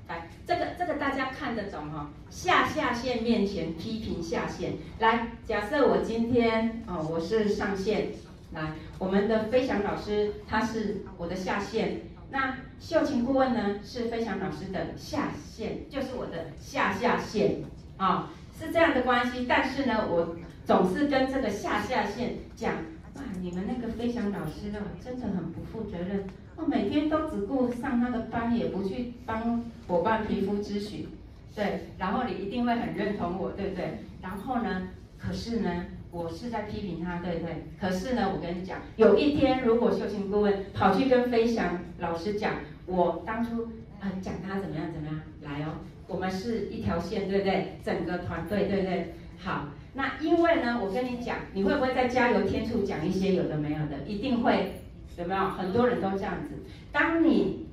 [0.09, 8.09] 来，这个这个大家看得懂哈，下下线面前批评下线，来，假设我今天哦，我是上线，
[8.51, 12.01] 来，我们的飞翔老师他是我的下线。
[12.29, 17.61] 那秀琴顾问呢，是飞翔老师的下线，就是我的下下线
[17.97, 19.45] 啊、是这样的关系。
[19.47, 22.73] 但是呢，我总是跟这个下下线讲，
[23.15, 31.07] 哇，你们那个飞翔老师啊，真的很不负责任，我，每天都只顾上他的班，也不去帮伙伴皮肤咨询，
[31.55, 33.99] 对，然后你一定会很认同我，对不对？
[34.21, 35.85] 然后呢，可是呢。
[36.15, 37.65] 我是在批评他，对不对？
[37.77, 42.53] 可是呢，我跟你讲，有一天如果秀琴顾问跑去跟飞翔老师讲，
[42.85, 43.67] 我当初
[43.99, 47.79] 呃讲他怎么样怎么样，来哦，我们是一条线，对不对？
[47.83, 49.13] 整个团队，对不对？
[49.43, 54.07] 好，那因为呢，我跟你讲，你会不会在加油添醋讲一些有的没有的？
[54.07, 54.75] 一定会，
[55.17, 55.49] 有没有？
[55.49, 56.51] 很多人都这样子。
[56.93, 57.65] 当你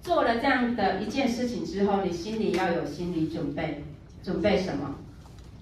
[0.00, 3.84] 做了这样的一件事情之后，你心里要有心理准备，
[4.22, 4.94] 准备什么？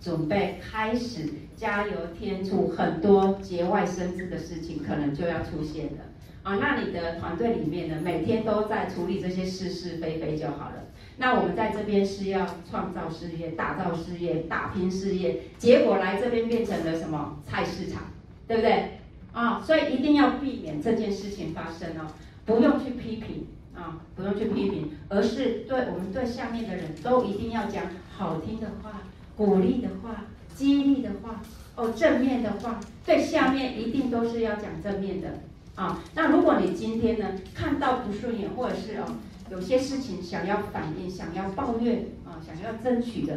[0.03, 6.03] 准备开始加油添醋，很多节外生枝的事情可能就要出现了
[6.43, 6.57] 啊！
[6.57, 10.87] 那你的团队里面呢，每天都在处理这些是是非非就好了。
[11.19, 18.03] 那我们在这边是要创造事业、打造事业、打拼事业，结果来这边变成了什么菜市场，
[18.49, 18.99] 对不对
[19.33, 19.63] 啊？
[19.65, 22.11] 所以一定要避免这件事情发生哦，
[22.45, 23.47] 不用去批评
[23.77, 29.03] 啊，不用去批评，而是对我们对下面的人都一定要讲好听的话。
[29.45, 31.43] 鼓励的话，激励的话，
[31.75, 35.41] 哦，正面的话，对下面一定都是要讲正面的
[35.75, 36.01] 啊。
[36.15, 39.17] 那如果你今天呢看到不顺眼，或者是哦
[39.51, 43.37] 有些事情想要反映、想要抱怨啊、想要争取的，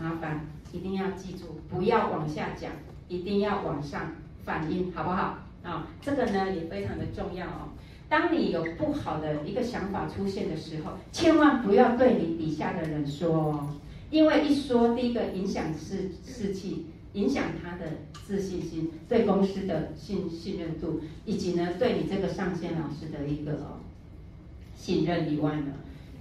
[0.00, 2.70] 麻烦一定要记住，不要往下讲，
[3.08, 4.12] 一定要往上
[4.44, 5.38] 反映，好不好？
[5.64, 7.70] 啊，这个呢也非常的重要哦。
[8.08, 13.68] 当你有不好的一个想法出现的时候，千万不要对你底下的人说哦。
[14.14, 17.84] 因为一说，第一个影响士士气，影响他的
[18.24, 23.80] 自信心，对公司的信信任度，以及呢对你这个上线老师的一个哦
[24.76, 25.72] 信任以外呢，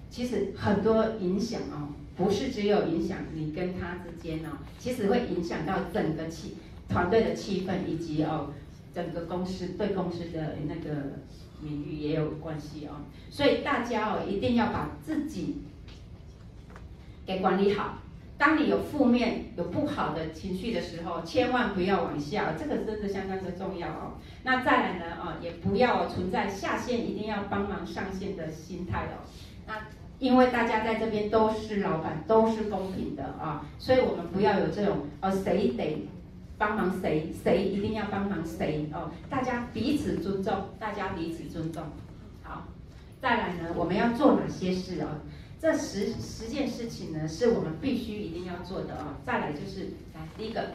[0.09, 6.55] 其实很多影响哦，不是只有影响你跟他之间哦，其实会影响到整个气
[6.89, 8.53] 团队的气氛，以及哦
[8.91, 11.19] 整个公司对公司的那个
[11.61, 15.57] 名誉也有关系哦，所以大家哦一定要把自己。
[17.25, 17.99] 给管理好。
[18.35, 24.13] 当你有负面、有不好的情绪的时候，千万不要往下，这个真的相当的重要哦。
[24.43, 29.23] 那再来呢，啊，也不要存在下线一定要帮忙上线的心态哦。
[29.65, 29.75] 那
[30.19, 36.07] 因为大家在这边都是老板，都是公平的啊，所以我们不要有这种哦，谁得
[36.57, 39.11] 帮忙谁，谁一定要帮忙谁哦。
[39.29, 41.83] 大家彼此尊重，大家彼此尊重。
[42.41, 42.67] 好，
[43.21, 45.07] 再来呢，我们要做哪些事哦？
[45.63, 50.71] 这十十件事情呢，是我们必须一定要做的啊、再来就是，来第一个，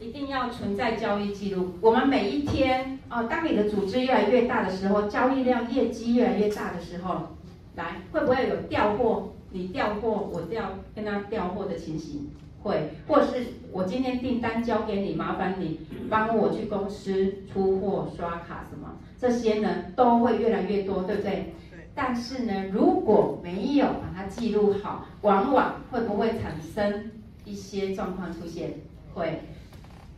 [0.00, 1.74] 一定要存在交易记录。
[1.80, 7.28] 我们每一天哦，当你的组织越来越大的时候，交易量、业绩越来越大的时候，
[7.76, 9.34] 来会不会有调货？
[9.52, 12.28] 你调货，我调跟他调货的情形
[12.64, 15.78] 会，或是我今天订单交给你，麻烦你
[16.10, 21.54] 帮我去公司出货、刷卡什么，这些呢都会越来越多，对不对？
[22.00, 27.10] 但是呢，如果没有把它记录好，往往会不会产生
[27.44, 28.74] 一些状况出现？
[29.14, 29.42] 会。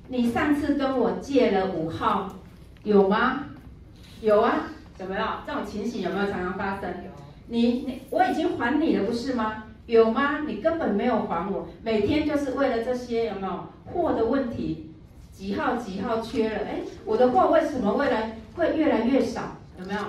[0.09, 2.37] 你上次跟我借了五号，
[2.83, 3.47] 有吗？
[4.21, 4.67] 有啊，
[4.99, 5.25] 有没有？
[5.47, 6.93] 这种情形有没有常常发生？
[7.47, 9.65] 你你我已经还你了，不是吗？
[9.87, 10.41] 有吗？
[10.47, 13.65] 你根本没有还我，每天就是为了这些，有没有？
[13.87, 14.93] 货的问题，
[15.33, 16.59] 几号几号缺了？
[16.59, 19.57] 哎，我的货为什么未来会越来越少？
[19.79, 20.01] 有没有？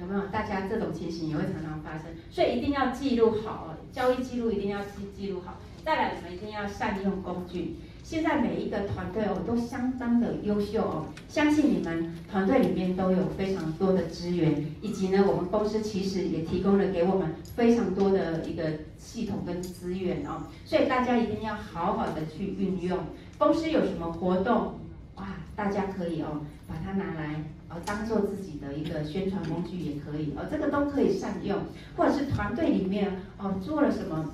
[0.00, 0.26] 有没有？
[0.26, 5.58] 大家这种情形也会常常发生，所以一定要记录好哦，交易记录一定要记记录好。
[5.84, 7.76] 再来，我们一定要善用工具。
[8.02, 18.64] 现在每一个团队哦都相当的优秀哦，相信你们团队里面都有非常多的资源，以及呢，我们公司其实也提供了给我们非常多的一个
[18.98, 22.98] 系统跟资源哦，所以大家一定要好好的去运用。
[23.38, 24.78] 公司有什么活动，
[25.16, 27.42] 哇，大家可以哦把它拿来
[27.84, 31.58] 当做自己的一个宣传工具也可以哦，这个都可以善用，
[31.96, 34.30] 或者是团队里面哦做了什么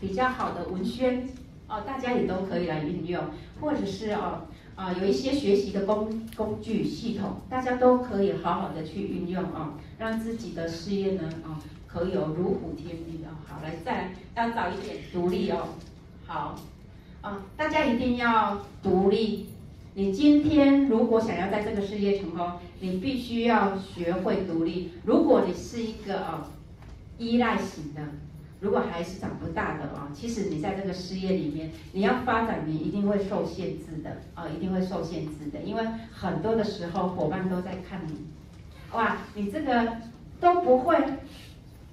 [0.00, 1.28] 比较好的文宣。
[1.68, 3.20] 哦，大家也都可以来运用，
[3.60, 4.42] 或者是哦，
[4.76, 13.34] 啊，有一些学习的工工具系统，大家都可以好好的去运用啊，让自己的事业呢，啊，可以有如虎添翼啊。
[13.48, 15.66] 好，来再来要早一点独立哦。
[16.24, 16.54] 好，
[17.20, 19.48] 啊，大家一定要独立。
[19.98, 22.46] 你今天如果想要在这个事业成功，
[22.80, 24.92] 你必须要学会独立。
[25.06, 26.44] 如果你是一个哦
[27.16, 28.02] 依赖型的。
[28.60, 38.26] 如果还是长不大的啊，其实你在这个事业里面，你要发展，你一定会受限制的啊，一定会受限制的，因为很多的时候伙伴都在看你，
[38.94, 39.98] 哇，你这个
[40.40, 40.96] 都不会，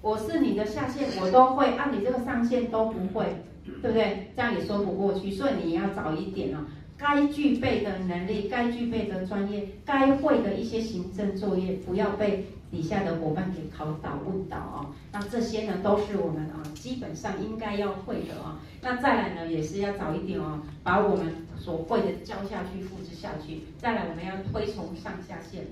[0.01, 3.43] 我是你的下线，我都会，啊，你这个上线都不会，
[3.81, 4.31] 对不对？
[4.35, 6.65] 这样也说不过去，所以你要早一点啊，
[7.03, 12.45] 该具备的能力，该具备的专业，该会的一些行政作业，不要被。
[12.71, 18.59] 底下的伙伴给考倒问倒哦，那这些呢都是我们啊基本上应该要会的啊。
[18.81, 23.61] 那再来呢也是要早一点哦，把我们所会的教下去、复制下去。
[23.77, 25.67] 再来我们要推崇上下线，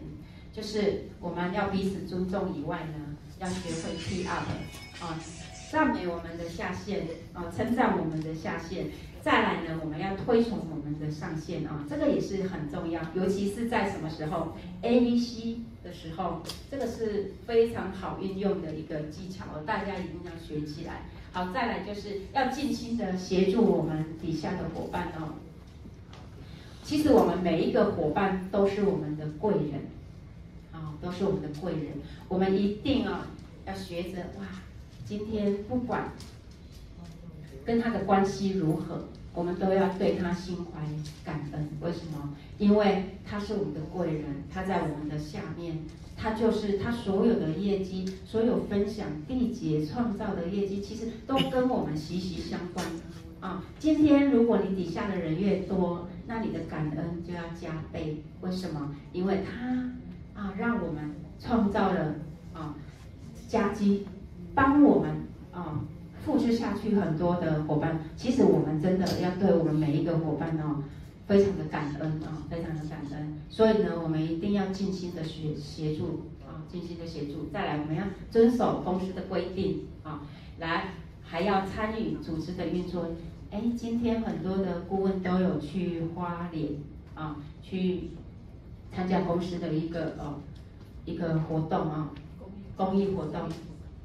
[0.54, 4.46] 就是我们要彼此尊重以外呢，要学会 P up
[5.04, 5.18] 啊，
[5.72, 8.86] 赞美我们的下线啊，称赞我们的下线。
[9.22, 16.42] 再来呢，我们要推崇我们的上线啊，这个也是很重要，尤其是在什么时候，A、B、C 的时候，
[16.72, 21.04] 这个是非常好运用的一个技巧，大家一定要学起来。
[21.32, 25.36] 好，再来就是要尽心的协助我们底下的伙伴哦。
[26.84, 29.82] 其实我们每一个伙伴都是我们的贵人，
[30.72, 31.94] 啊，都是我们的贵人，
[32.28, 33.28] 我们一定啊
[33.68, 34.46] 要学着哇，
[35.06, 36.10] 今天不管。
[37.64, 40.82] 跟他的关系如何，我们都要对他心怀
[41.24, 41.70] 感恩。
[41.82, 42.36] 为什么？
[42.58, 45.80] 因为他是我们的贵人，他在我们的下面，
[46.18, 52.86] 他就是他所有的业绩，所有分享缔结创造的业绩，其实都跟我们息息相关
[53.40, 53.64] 啊。
[53.80, 58.22] 今天如果你底下的人越多，那你的感恩就要加倍。
[58.42, 58.94] 为什么？
[59.14, 62.16] 因为他啊，让我们创造了
[62.54, 62.76] 啊
[63.48, 64.06] 佳绩，
[64.54, 65.10] 帮我们
[65.54, 65.82] 啊。
[66.26, 70.84] 复制下去很多的伙伴，其实我们真的要对我们每一个伙伴哦，
[71.28, 73.38] 非常的感恩啊，非常的感恩。
[73.50, 77.48] 所以呢，我们一定要尽心的协协助啊，尽心的协助。
[77.52, 80.22] 再来，我们要遵守公司的规定啊，
[80.60, 80.90] 来
[81.24, 83.08] 还要参与组织的运作。
[83.50, 86.70] 哎，今天很多的顾问都有去花莲
[87.16, 88.12] 啊，去
[88.94, 90.36] 参加公司的一个哦
[91.06, 92.12] 一个活动啊，
[92.78, 93.50] 公益活动。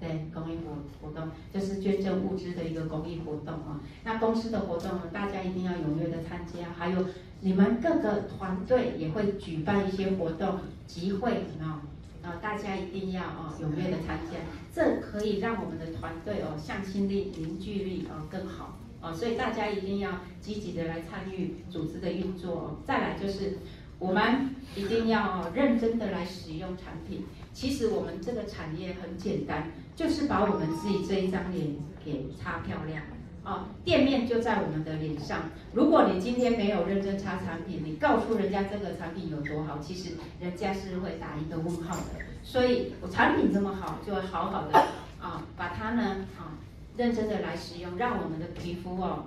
[0.07, 3.81] 对，公益活活动就是捐赠物资的一个公益活动啊。
[4.05, 6.71] 那公司的活动呢，大家一定要踊跃的参加。
[6.79, 7.05] 还有
[7.41, 11.83] 你们各个团队也会举办一些活动集会啊，
[12.23, 14.39] 啊，大家一定要啊踊跃的参加，
[14.73, 19.13] 这可以让我们的团队哦向心力、凝聚力啊更好啊。
[19.13, 22.77] 所以大家一定要积极的来参与组织的运作哦。
[22.87, 23.59] 再来就是
[23.99, 27.25] 我们一定要认真的来使用产品。
[27.53, 29.73] 其实我们这个产业很简单。
[29.97, 31.75] 就是把我们自己这一张脸
[32.05, 33.03] 给擦漂亮
[33.43, 33.67] 啊！
[33.83, 35.45] 店面就在我们的脸上。
[35.73, 42.21] 如果你今天没有认真擦产品，你告诉人家这个产品有多好，其实人家是会打一个问号的。
[42.45, 44.79] 所以我产品这么好，就会好好的
[45.19, 46.61] 啊，把它呢啊
[46.97, 49.25] 认真的来使用，让我们的皮肤哦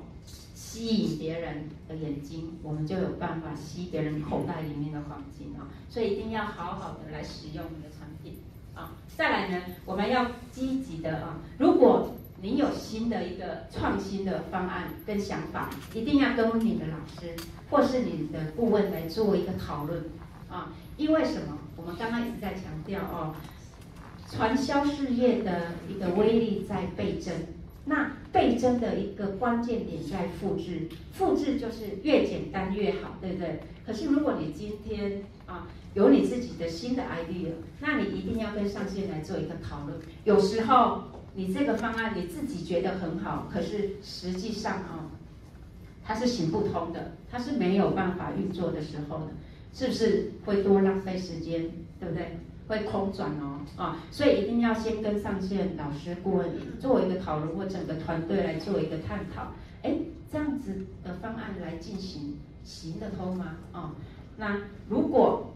[0.54, 5.66] 吸引别人的眼睛，我们就有办法吸别人口袋里面的黄金啊！
[5.90, 7.90] 所以一定要好好的来使用我们的
[8.80, 8.96] 产品。
[9.18, 11.40] 再来呢，我们要积极的啊！
[11.58, 17.36] 如果你有新的一个创新的方案跟想法，一定要跟你的老师
[17.70, 20.06] 或是你的顾问来做一个讨论
[20.50, 20.72] 啊！
[20.96, 21.58] 因为什么？
[21.76, 23.36] 我们刚刚一直在强调哦，
[24.30, 27.34] 传销事业的一个威力在倍增，
[27.86, 33.62] 那倍增的一个关键点在复制，复制就是越简单越好，对不对？
[33.86, 39.98] 可是如果你今天啊，有你自己的新的 idea，那你一定要跟上线来做一个讨论。
[40.24, 45.10] 有时候你这个方案你自己觉得很好，可是实际上啊，
[46.04, 49.28] 它是行不通的，它是没有办法运作的时候的，
[49.74, 51.70] 是不是会多浪费时间？
[52.00, 52.38] 对不对？
[52.68, 56.48] 会空转哦啊，所以一定要先跟上线老师顾问
[56.80, 59.54] 做一个讨论，或整个团队来做一个探讨。
[59.82, 59.98] 哎，
[60.32, 63.56] 这样子的方案来进行，行得通吗？
[63.74, 63.90] 哦，
[64.38, 64.56] 那
[64.88, 65.49] 如果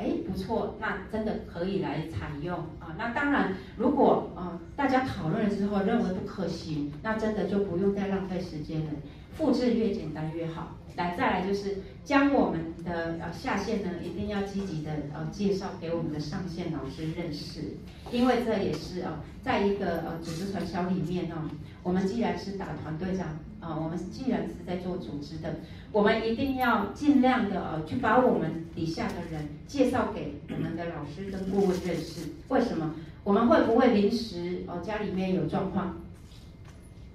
[0.00, 2.96] 哎不错，那真的可以来采用啊。
[2.96, 8.90] 那当然，如果啊大家讨论了之后认为不可行，那真的就不用再浪费时间了，
[9.36, 10.76] 复制越简单越好。
[10.96, 17.76] 来，再来就是将我们的呃下线呢，一定要积极的呃介绍给我们的上线老师认识，
[18.10, 21.48] 因为这也是呃在一个呃组织传销里面哦，
[21.82, 25.56] 我们既然是打团队战啊，我们既然是在做组织的，
[25.92, 32.22] 我们一定要尽量的呃去把我们底下的人介绍给我们的老师跟顾问认识。
[32.48, 32.94] 为什么？
[33.22, 35.96] 我们会不会临时哦家里面有状况？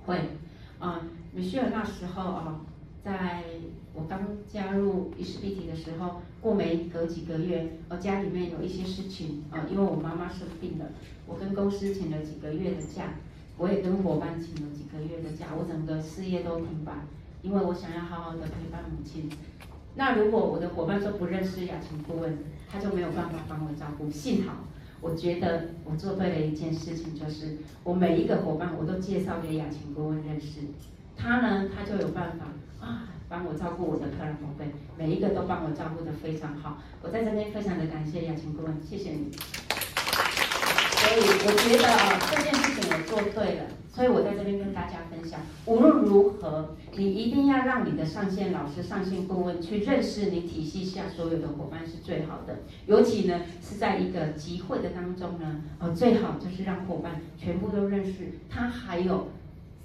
[0.06, 0.20] 会
[0.80, 1.02] 啊，
[1.34, 2.62] 米歇尔那时候啊。
[3.04, 3.44] 在
[3.94, 4.20] 我刚
[4.52, 10.86] 加入伊士必提的时候，过没隔几个月，呃，家里面有一些事情，呃，因为我妈妈生病了，
[11.28, 13.14] 我跟公司请了几个月的假，
[13.58, 16.92] 我也跟伙伴请了几个月的假，我整个事业都停摆，
[17.42, 19.30] 因为我想要好好的陪伴母亲。
[19.96, 22.38] 那如果我的伙伴说不认识雅琴顾问，
[22.70, 24.10] 他就没有办法帮我照顾。
[24.12, 24.66] 幸好，
[25.02, 30.60] 我觉得我做对了一件事情，就是我每一个伙伴我都介绍给雅琴顾问认识，
[31.16, 32.46] 他呢，他就有办法。
[32.86, 36.78] 啊，帮我照顾我的客人宝贝，每一个都帮我照顾得非常好。
[37.02, 39.32] 我在这边非常的感谢雅琴顾问，谢谢你。
[41.16, 45.40] 所以我觉得啊，这件事情我做对了，所以我在这边跟大家分享。
[45.66, 52.60] 无论如何，你一定要让你的上线老师、上线顾问去认识你体系下所有的伙伴是最好的。
[52.86, 59.30] 尤其呢是在一个集会的当中呢，呃，最好就是让伙伴全部都认识他，还有。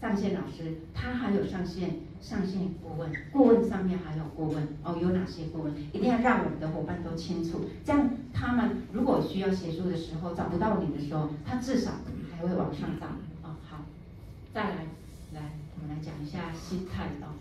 [0.00, 5.74] 上线老师，他还有上线上线顾问，顾问上面还有顾问哦，有哪些顾问？
[5.92, 11.90] 一定要让我们的伙伴都清楚，这样他们如果需要协助的时候找不到你的时候，他至少
[12.30, 13.10] 还会往上涨
[13.42, 13.56] 哦。
[13.68, 13.84] 好，
[14.54, 14.76] 再来，
[15.34, 15.42] 来
[15.74, 17.36] 我们来讲一下心态哦。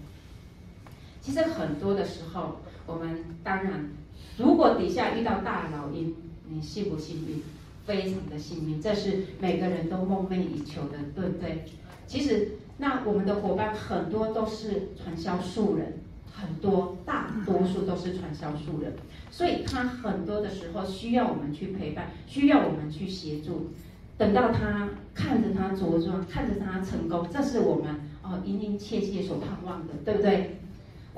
[1.21, 3.89] 其实很多的时候，我们当然，
[4.37, 6.13] 如果底下遇到大老鹰，
[6.49, 7.41] 你幸不幸运？
[7.85, 11.65] 非常的幸运，这是每个人都梦寐以求的，对不对？
[12.09, 15.93] 其实，那我们的伙伴很多都是传销素人，
[16.33, 18.91] 很多大多数都是传销素人，
[19.29, 23.69] 所以他很多的时候需要我们去陪伴，需要我们去协助。
[24.17, 30.59] 等到他看着他着装，看着他成功，这是我们哦殷殷切切所盼望的，对不对？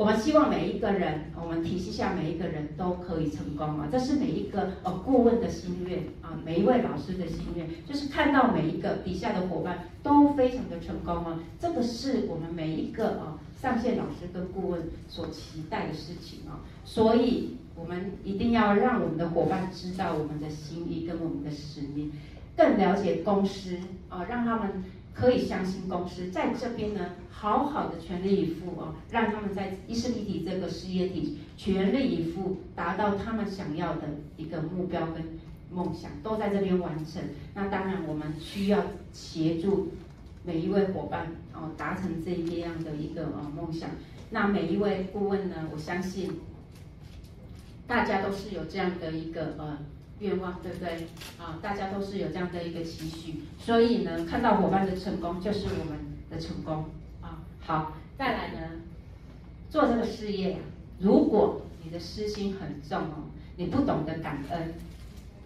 [0.01, 3.87] 我们希望每一个人，我们体系下每一个人都可以成功啊！
[3.91, 11.39] 这是每一个呃顾问的心愿啊，每一位老师的心愿，就是看到每一个底下的伙伴都非常的成功啊！
[11.59, 16.65] 这个是我们每一个啊上线老师跟顾问所期待的事情啊！
[16.83, 22.11] 所以，我们一定要让我们的伙伴知道我们的心意跟我们的使命，
[22.57, 23.77] 更了解公司
[24.09, 24.83] 啊，让他们。
[25.13, 34.03] 可以相信公司在这边呢，好好的全力以赴哦，让他们在伊士必提这个事业体全力以赴，达到他们想要的
[34.37, 35.23] 一个目标跟
[35.69, 37.21] 梦想，都在这边完成。
[37.53, 38.81] 那当然，我们需要
[39.11, 39.89] 协助
[40.43, 43.89] 每一位伙伴哦，达成这一样的一个呃梦想。
[44.29, 46.39] 那每一位顾问呢，我相信
[47.85, 49.77] 大家都是有这样的一个呃。
[50.21, 51.07] 愿望对不对？
[51.39, 55.97] 啊，大家都是有这样的一个期许，所以呢，看到伙伴的成功就是我们
[56.29, 56.85] 的成功
[57.21, 57.41] 啊。
[57.59, 58.59] 好，再来呢，
[59.67, 60.59] 做这个事业，
[60.99, 64.75] 如果你的私心很重哦，你不懂得感恩，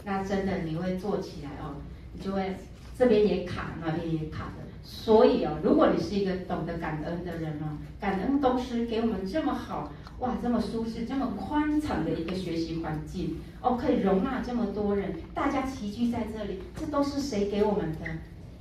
[0.04, 1.76] 那真的你会做起来哦，
[2.12, 2.58] 你就会
[2.98, 4.66] 这边也卡，那边也卡的。
[4.84, 9.90] 所以哦，如果你是一个懂得感恩的人哦，感恩公司给我们这么好。
[10.20, 18.00] 哇，这么舒适、这么宽敞的一个学习环境哦，可以容纳这么多人，大家齐聚在这里，这都是谁给我们的？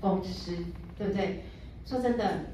[0.01, 0.53] 公司，
[0.99, 1.45] 对不对？
[1.87, 2.47] 说真的，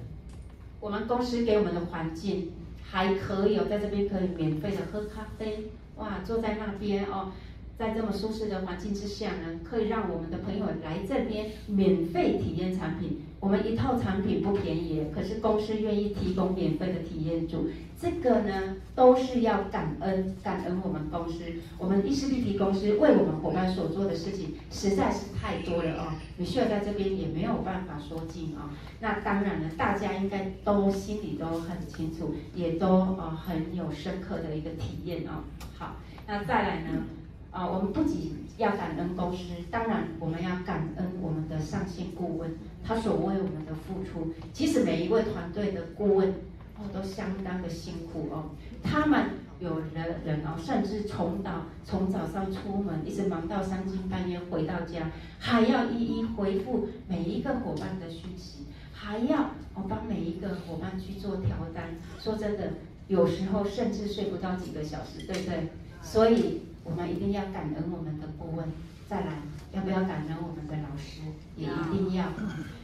[0.80, 7.32] 我们公司给我们的环境还可以哦，在这边可以免费的喝咖啡，哇，坐在那边哦。
[7.80, 13.22] 在这么舒适的环境之下呢，可以让我们的朋友来这边免费体验产品。
[13.40, 21.42] 我们一套产品不便宜，可是公司愿意提供免费的体验组，这个呢都是要感恩，感恩我们公司，
[21.78, 26.12] 我们伊士必提公司为我们伙伴所做的事情实在是太多了哦。
[26.36, 28.76] 你需要在这边也没有办法说尽啊、哦。
[29.00, 35.64] 那当然了，大家应该都心里都很清楚，也都呃很有深刻的一个体验啊、哦。
[35.78, 37.04] 好，那再来呢？
[37.50, 42.50] 啊，我们不仅要感恩公司，当然我们要感恩我们的上线顾问，
[42.84, 44.32] 他所为我们的付出。
[44.52, 46.28] 其实每一位团队的顾问
[46.76, 48.50] 哦，都相当的辛苦哦。
[48.82, 58.66] 他们有的人哦，甚至从早从早上出门，一直忙到三更半夜回到家，还要一一回复每一个伙伴的讯息。
[58.92, 61.84] 还要我帮每一个伙伴去做调单。
[62.20, 62.74] 说真的，
[63.08, 65.68] 有时候甚至睡不到几个小时，对不对？
[66.02, 66.60] 所以
[66.90, 68.66] 我们一定要感恩我们的顾问。
[69.08, 69.38] 再来，
[69.72, 71.20] 要不要感恩我们的老师？
[71.56, 72.26] 也一定要，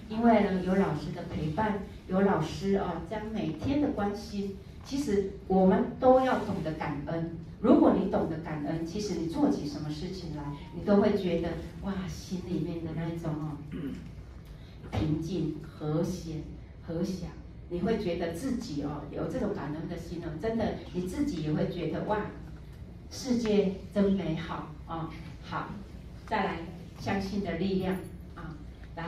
[0.08, 1.78] 因为呢，有老师的陪伴，
[2.08, 7.36] 有老师啊，将每天的关心，其实我们都要懂得感恩。
[7.60, 10.42] 如果你懂得感恩，其实你做起什么事情来，
[10.74, 11.48] 你都会觉得
[11.82, 13.56] 哇，心里面的那一种哦，
[14.90, 16.42] 平静、和谐、
[16.82, 17.30] 和祥，
[17.70, 22.18] 你会觉得自己哦有这种感恩的心哦，真的你自己也会觉得哇，
[23.10, 25.10] 世界真美好啊！
[25.42, 25.68] 好。
[26.28, 26.56] 再来，
[27.00, 27.94] 相信的力量
[28.34, 28.56] 啊！
[28.96, 29.04] 来，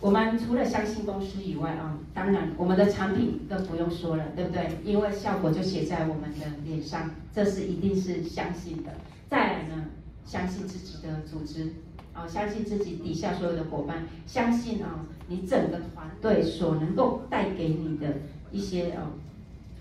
[0.00, 4.68] 我们除了相信公司以外啊，当然我们的产品更不用说了，对不对？
[4.84, 8.92] 因为效果就写在我们的脸上，这是一定是相信的。
[9.30, 9.86] 再来呢，
[10.26, 11.72] 相信自己的组织
[12.12, 18.08] 啊，相信自己底下所有的伙伴，相信啊，你整个团队所能够带给你的
[18.52, 19.10] 一些啊，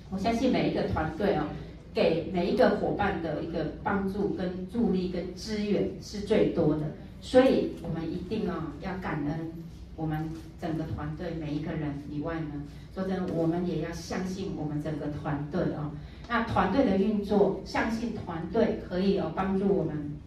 [0.10, 1.46] 我相信每一个团队啊。
[1.96, 6.82] 给每一个伙伴的一个帮助、跟助力、跟资源是最多的，
[7.22, 9.54] 所以我们一定啊要感恩
[9.96, 10.30] 我们
[10.60, 15.90] 整个团队每一个人以外呢，说真的，我们也要相信我们整个团队啊。
[16.28, 20.18] 那团队的运作，相信团队可以哦帮助我们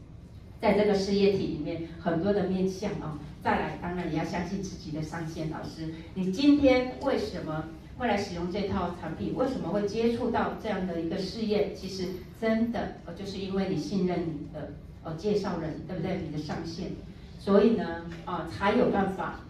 [0.62, 3.18] 在这个事业体里面很多的面向啊。
[3.42, 7.64] 再来，当然也要相信自己的上线老师，你今天为什么？
[7.98, 11.74] 会来使用这套产品，为什么会接触到这样的一个事业？
[11.74, 12.06] 其实
[12.40, 14.72] 真的，呃，就是因为你信任你的
[15.02, 16.20] 呃介绍人，对不对？
[16.24, 16.92] 你的上线，
[17.40, 19.40] 所以呢，啊、才有办法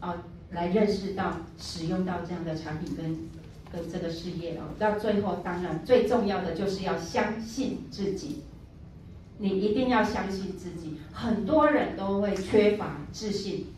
[0.00, 3.16] 啊、来认识到、使用到这样的产品跟
[3.72, 4.64] 跟这个事业哦。
[4.78, 8.42] 到最后，当然最重要的就是要相信自己，
[9.38, 10.98] 你一定要相信自己。
[11.10, 13.68] 很多人都会缺乏自信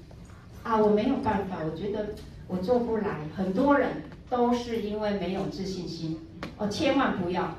[0.64, 2.08] 啊，我没有办法，我觉得
[2.48, 3.20] 我做不来。
[3.36, 4.02] 很多人。
[4.28, 6.18] 都是因为没有自信心
[6.58, 7.56] 哦，千万不要。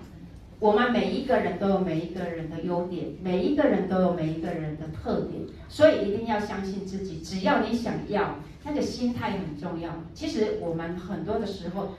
[0.59, 7.21] 我们每一个人都有每一个人的优点，每一个人都有每一个人的特点，所以一定要相信自己。
[7.21, 9.91] 只要你想要，那个心态很重要。
[10.15, 11.89] 其实我们很多的时候，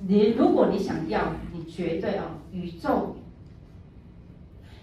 [0.00, 3.16] 你如果你想要，你绝对哦，宇宙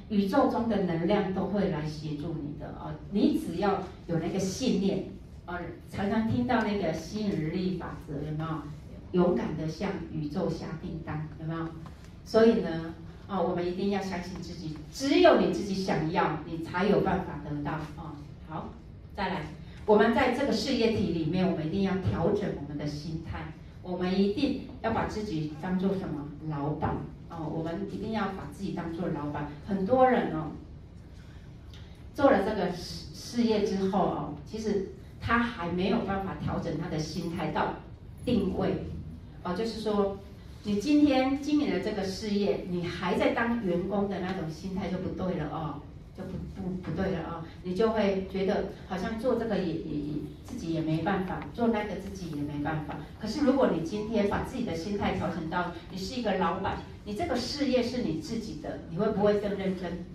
[0.10, 2.92] 宇宙中的能量都会来协助你的哦。
[3.12, 5.06] 你只要有那个信念，
[5.46, 5.60] 呃，
[5.92, 8.48] 常常听到那个吸引力法则，有没有？
[9.12, 11.68] 勇敢的向宇宙下订单，有没有？
[12.24, 12.94] 所以呢，
[13.28, 18.16] 啊、我们一定要相信自己，只有你自己想要，你才有办法得到啊、
[18.48, 18.70] 好，
[19.16, 19.42] 再来，
[19.86, 26.28] 我们在这个事业体里面，我们一定要调整我们的心态，我们一定要把自己当做什么？
[26.50, 26.98] 老板
[27.30, 29.48] 哦，我们一定要把自己当做老板。
[29.68, 30.52] 很多人哦，
[32.14, 34.90] 做了这个事事业之后哦，其实
[35.20, 37.76] 他还没有办法调整他的心态到
[38.26, 38.86] 定位。
[39.44, 40.20] 哦，就是说，
[40.64, 45.82] 你今天经营的这个事业，你还在当员工的那种心态就不对了哦，
[46.16, 50.14] 就不不不对了、哦，你就会觉得好像做这个也也也
[50.46, 52.98] 自己也没办法，做那个自己也没办法。
[53.20, 60.06] 可是如果你今天把自己的心态调整到你是一个老板，你这个事业是你自己的，你会不会更认真？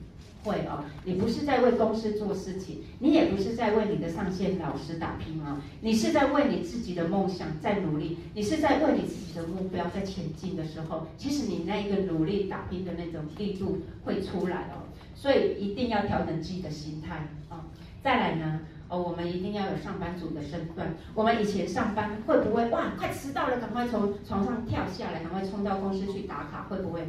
[0.47, 14.86] 会哦，你不是在为公司做事情，你也不是在为你的上线老师打拼哦，你是在为你自己的梦想在努力，你是在为你自己的目标在前进的时候，其实你那一个努力打拼的那种力度会出来哦，
[15.16, 17.59] 所以一定要调整自己的心态哦。
[18.03, 20.94] 再来呢，哦，我们一定要有上班族的身段。
[21.12, 27.01] 我们以前上班会不会哇，快迟到了，赶快从床上跳下来，赶快冲到公司去打卡，会不会？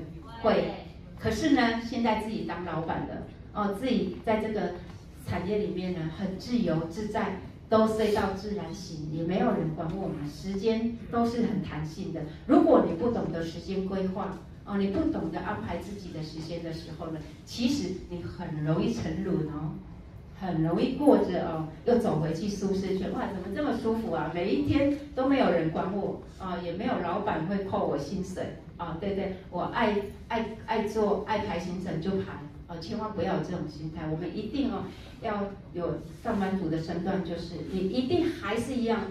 [0.42, 0.74] 会。
[1.20, 4.74] 可是呢，现在自己当老板的哦，自己在这个
[5.26, 12.22] 产业里面呢，很自由自在，都睡到自然醒，也没有人管我们，时间都是很弹性的。
[12.46, 19.74] 如果你不懂得时间规划哦，你不懂得安排自己的时间的时候呢，其实你很容易沉沦哦，
[20.40, 23.12] 很容易过着哦，又走回去舒适圈。
[23.14, 24.32] 哇，怎么这么舒服啊？
[24.36, 28.58] 每一天都没有人管我啊，也没有老板会扣我薪水。
[28.78, 29.98] 啊、对对，我爱
[30.28, 34.08] 爱爱做爱排行程就排，哦，千万不要有这种心态。
[34.08, 34.84] 我们一定哦
[35.22, 39.02] 要有上班族的身段，就是你一定还是一样，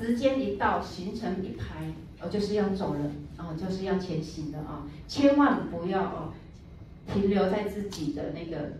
[0.00, 1.86] 时间一到，行程一排，
[2.20, 3.00] 哦，就是要走了，
[3.38, 6.32] 哦，就是要前行的啊、千万不要哦
[7.12, 8.72] 停留在自己的那个，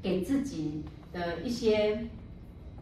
[0.00, 0.82] 给自己
[1.12, 2.06] 的一些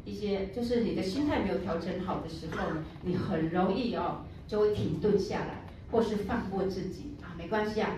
[0.05, 5.62] 一些，就是你的心态没有调整好的时候呢，你很容易哦就会停顿下来。
[5.93, 7.15] 或是放过自己。
[7.23, 7.91] 啊，没关系啊，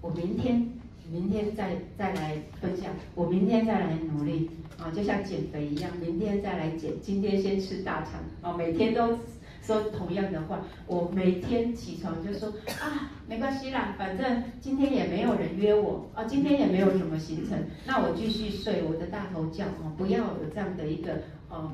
[0.00, 0.68] 我明天
[1.08, 4.50] 明天再再来分享，我明天再来努力。
[4.78, 8.14] 啊，就像减肥一样，明天再来减，今天先吃大餐。
[8.40, 9.16] 啊，每天都
[9.62, 12.48] 说同样的话，我每天起床就说
[12.80, 16.10] 啊，没关系啦，反正今天也没有人约我。
[16.14, 17.56] 啊，今天也没有什么行程，
[17.86, 21.12] 那我继续睡我的大头觉啊，不要有这样的一个
[21.48, 21.72] 啊。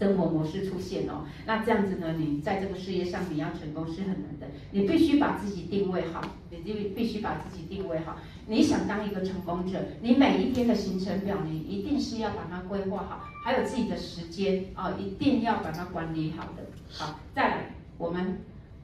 [0.00, 4.46] 生活模式出现哦，那这样子呢，你在这个事业上你要成功是很难的。
[4.72, 8.16] 你必须把自己定位好，你必必须把自己定位好。
[8.46, 16.64] 你想当一个成功者，你每一天的行程表，你一定是要把它规划好，还有自己的时间啊、哦，一定要把它管理好的。
[16.88, 18.38] 好，再来，我们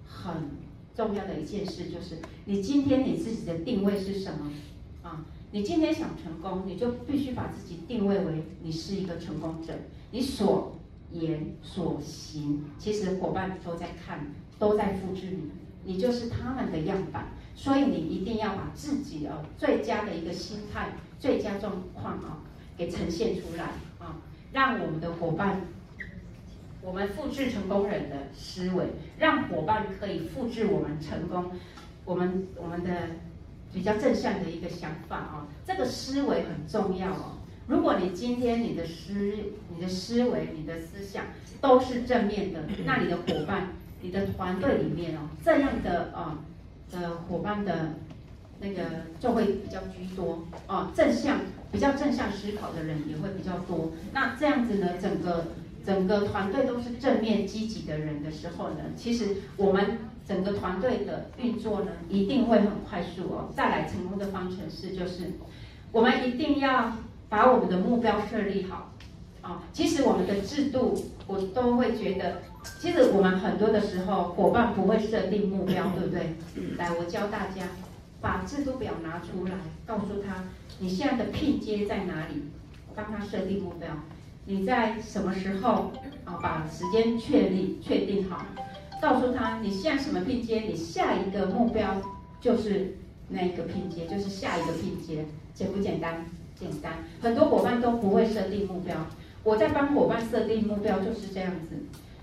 [0.06, 0.34] 很
[0.94, 4.50] 重要的一件事就是，你今天你自己的定位是什么
[5.02, 5.24] 啊？
[5.52, 9.72] 你今天想成功，你就必须把自己定位为你是一个成功者，
[10.10, 10.75] 你所。
[11.12, 14.26] 言所行，其实伙伴都在看，
[14.58, 15.50] 都在复制你，
[15.84, 22.38] 你就是他们的样板，所以你一定要把自己哦最佳的一个心态、最佳状况啊
[22.76, 23.64] 给呈现出来
[23.98, 24.16] 啊，
[24.52, 25.60] 让我们的伙伴，
[26.82, 28.86] 我们复制成功人的思维，
[29.18, 31.52] 让伙伴可以复制我们成功，
[32.04, 32.90] 我们我们的
[33.72, 37.35] 比较正向的一个想法啊，这个思维很重要哦。
[37.68, 39.12] 如果你今天你的思、
[39.74, 41.24] 你的思维、你的思想
[41.60, 46.38] 都是正面的，那你的伙伴、你的团队里面哦，这样的啊
[46.92, 47.94] 的伙伴的
[48.60, 48.82] 那个
[49.18, 51.40] 就会比较居多哦，正向、
[51.72, 53.90] 比较正向思考的人也会比较多。
[54.12, 55.46] 那这样子呢，整个
[55.84, 63.52] 整个团队都是正面积极的人的时候呢，其实我们整个团队的运作呢，一定会很快速哦。
[63.56, 65.32] 再来成功的方程式就是，
[65.90, 66.92] 我们一定要。
[67.28, 68.92] 把我们的目标设立好，
[69.42, 70.94] 啊，其实我们的制度，
[71.26, 72.42] 我都会觉得，
[72.80, 76.36] 其实我们很多的时候，伙伴不会设定目标，对不对？
[76.76, 77.66] 来，我教大家，
[78.20, 79.52] 把制度表拿出来，
[79.86, 80.44] 告诉他
[80.78, 82.44] 你现在的拼接在哪里，
[82.94, 83.88] 帮他设定目标。
[84.48, 85.90] 你在什么时候
[86.24, 86.38] 啊？
[86.40, 88.46] 把时间确立确定好，
[89.02, 92.00] 告诉他你现在什么拼接，你下一个目标
[92.40, 92.96] 就是
[93.28, 96.24] 那个拼接，就是下一个拼接，简不简单？
[96.58, 98.96] 简单，很多伙伴都不会设定目标。
[99.44, 101.76] 我在帮伙伴设定目标就是这样子。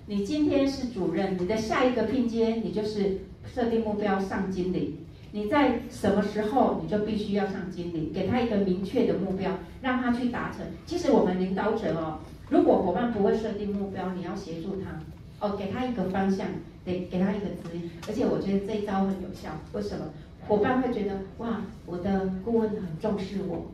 [0.08, 5.00] 你今天是主任，你的下一个聘接，你就是设定目标上经理。
[5.32, 10.66] 你在什么时候，你就必须要上经理，给他一个明确的目标，让他去达成。
[10.86, 12.20] 其实我们领导者哦，
[12.50, 16.48] 如果伙伴不会设定目标，你要协助他哦，给他一个方向，
[16.84, 17.90] 得给他一个指引。
[18.08, 19.50] 而且我觉得这一招很有效。
[19.74, 20.06] 为什么？
[20.46, 23.72] 伙伴会觉得哇，我的顾问很重视我。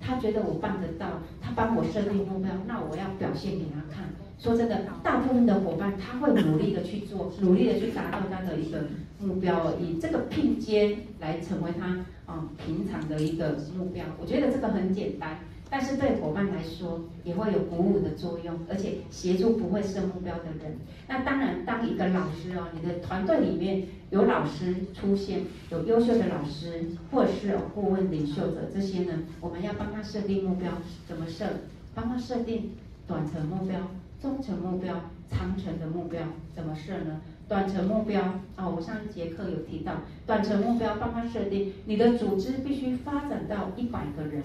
[0.00, 1.06] 他觉得我办得到，
[1.40, 4.04] 他帮我设定目标，那我要表现给他看。
[4.38, 8.84] 说真的，大部分的伙伴他会努力的去做，努力的去达到他的一个
[9.18, 11.86] 目标，以这个拼接来成为他
[12.26, 14.04] 啊、嗯、平常的一个目标。
[14.20, 15.38] 我觉得这个很简单。
[15.68, 20.76] 但是对伙伴来说也会有鼓舞的作用，而且协助不会设目标的人。
[21.08, 25.40] 那当然，当一个老师哦，你的团队里面有老师出现，
[25.70, 30.70] 有优秀的老师，或是有顾问领袖者这些呢，我们要帮他设定目标，
[31.06, 31.46] 怎么设？
[31.94, 32.70] 帮他设定
[33.06, 33.80] 短程目标、
[34.22, 34.94] 中程目标、
[35.30, 36.22] 长程的目标，
[36.54, 37.20] 怎么设呢？
[37.48, 39.92] 短程目标啊、哦，我上一节课有提到，
[40.26, 44.42] 短程目标帮他设定，你的组织必须发展到一百个人。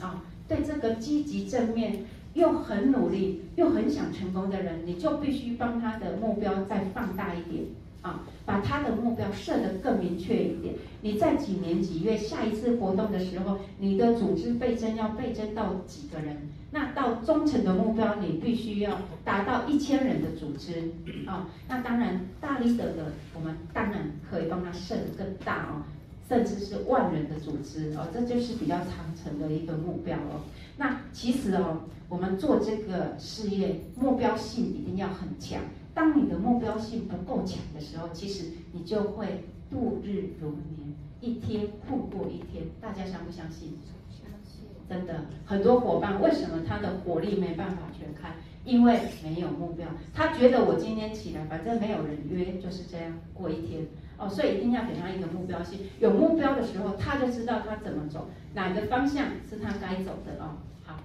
[0.00, 7.62] 啊，对这个积极正面又很努力又很想成功的人，你就必须帮他的目标再放大一点
[8.02, 10.74] 啊，把他的目标设得更明确一点。
[11.02, 16.36] 你在几年几月下一次活动的时候，你的组织倍增要倍增到几个人？
[16.72, 20.90] 那到中程的目标，你必须要达到一千人的组织
[21.26, 21.48] 啊。
[21.68, 25.82] 那当然，大 leader 的我们当然可以帮他设得更大哦。
[26.30, 30.46] 甚至是万人的组织哦，这就是比较长程的一个目标哦。
[30.76, 35.60] 那其实哦，我们做这个事业，目标性一定要很强。
[35.92, 42.64] 当你的目标性不够强的时候，其实你就会度日如年，一天度过一天。
[42.80, 43.76] 大家相不相信？
[44.08, 44.62] 相信。
[44.88, 48.32] 真的，很多伙伴为什么他的火力没办法全开？
[48.70, 49.88] 因为没有目标。
[50.14, 53.84] 他觉得我今天起来，反正没有人约，就是这样过一天。
[54.16, 55.80] 哦，所以一定要给他一个目标性。
[55.98, 60.58] 有目标的时候，他就知道他怎么走，哪个方向是他该走的哦。
[60.84, 60.96] 好，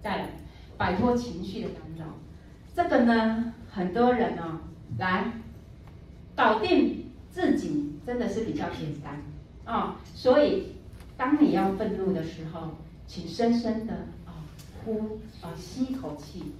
[0.00, 0.28] 再来，
[0.76, 2.14] 摆脱情绪的干扰。
[2.76, 4.60] 这个呢，很多人哦，
[4.98, 5.32] 来
[6.36, 9.20] 搞定自己真的是比较简单
[9.66, 9.96] 哦。
[10.14, 10.74] 所以，
[11.16, 12.76] 当你要愤怒的时候，
[13.06, 13.94] 请深深的
[14.84, 16.52] 呼啊吸一口气，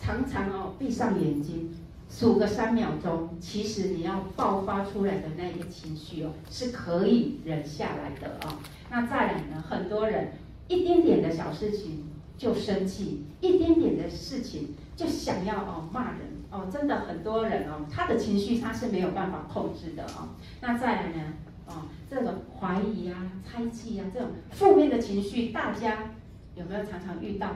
[0.00, 1.70] 常常哦闭上眼睛。
[2.10, 8.58] 数个三秒钟，其实你要爆发出来的那个情绪哦，是可以忍下来的啊、哦。
[8.90, 10.32] 那再来呢，很多人
[10.68, 12.04] 一丁点的小事情
[12.36, 16.18] 就生气，一丁点的事情就想要哦骂人
[16.50, 20.28] 哦，真的很多人哦，他的情绪他是没有办法控制的哦。
[20.60, 21.32] 那再来呢，
[21.66, 26.10] 哦，这种怀疑啊、猜忌啊这种负面的情绪，大家
[26.54, 27.50] 有没有常常遇到？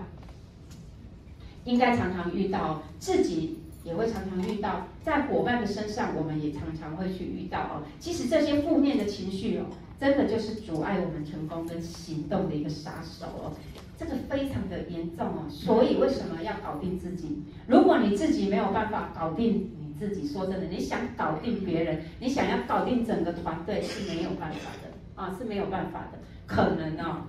[1.64, 3.60] 应该常常遇到自己。
[3.84, 7.82] 也会常常遇到，在伙伴的身上，我们也常常会去遇到哦。
[8.00, 9.66] 其实这些负面的情绪哦，
[9.96, 13.52] 真的就是阻碍我们成功跟行动的一个杀手哦。
[13.96, 15.46] 这个非常的严重哦。
[15.48, 17.44] 所以为什么要搞定自己？
[17.68, 26.18] 如果你自己没有办法搞定你自己，说真的，你想搞定别人，你想要搞定整个团队是没有办法的啊，是没有办法的。
[26.44, 27.22] 可能哦，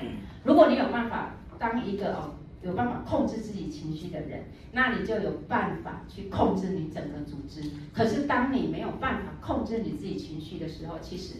[0.44, 2.34] 如果你有办法当一个哦。
[2.64, 7.60] 有办法控制自己情绪的人，那你就有办法去控制你整个组织。
[7.92, 11.38] 可是当你没有办法控制你自己情绪的时候，其实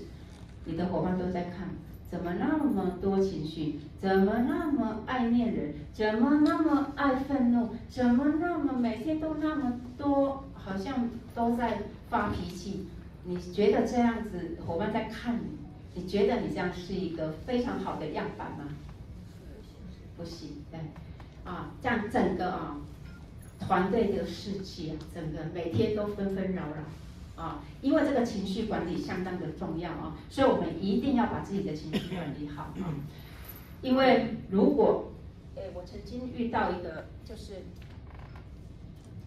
[0.64, 1.68] 你的伙伴都在看，
[2.10, 12.88] 怎么那么多情绪，怎么那么爱念人，怎么那么爱愤怒，怎么那么每天都那么多，好像都在发脾气。
[13.22, 15.50] 你觉得这样子伙伴在看你，
[15.94, 18.68] 你觉得你这样是一个非常好的样板吗？
[20.16, 20.80] 不行，对。
[21.44, 22.76] 啊，这样整个啊
[23.58, 32.94] 团队的士气啊，整个每天都纷纷扰扰啊，因为这个情绪管理相当的重要啊，所以我们一定要把自己的情绪管理好啊。
[33.80, 35.12] 因为如果，
[35.56, 37.64] 哎，我曾经遇到一个，就是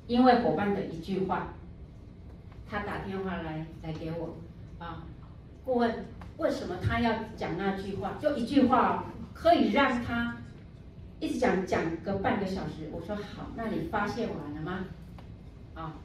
[0.07, 1.53] 因为伙伴的一句话，
[2.70, 4.38] 他打电话来来给我
[4.80, 5.03] 啊，
[5.66, 6.05] 顾问
[6.38, 8.18] 为什么他要讲那句话？
[8.22, 10.38] 就一句话可以让他。
[11.22, 14.86] 一直讲讲个半个小时，我说好，那你发泄完了吗？
[15.74, 15.95] 啊，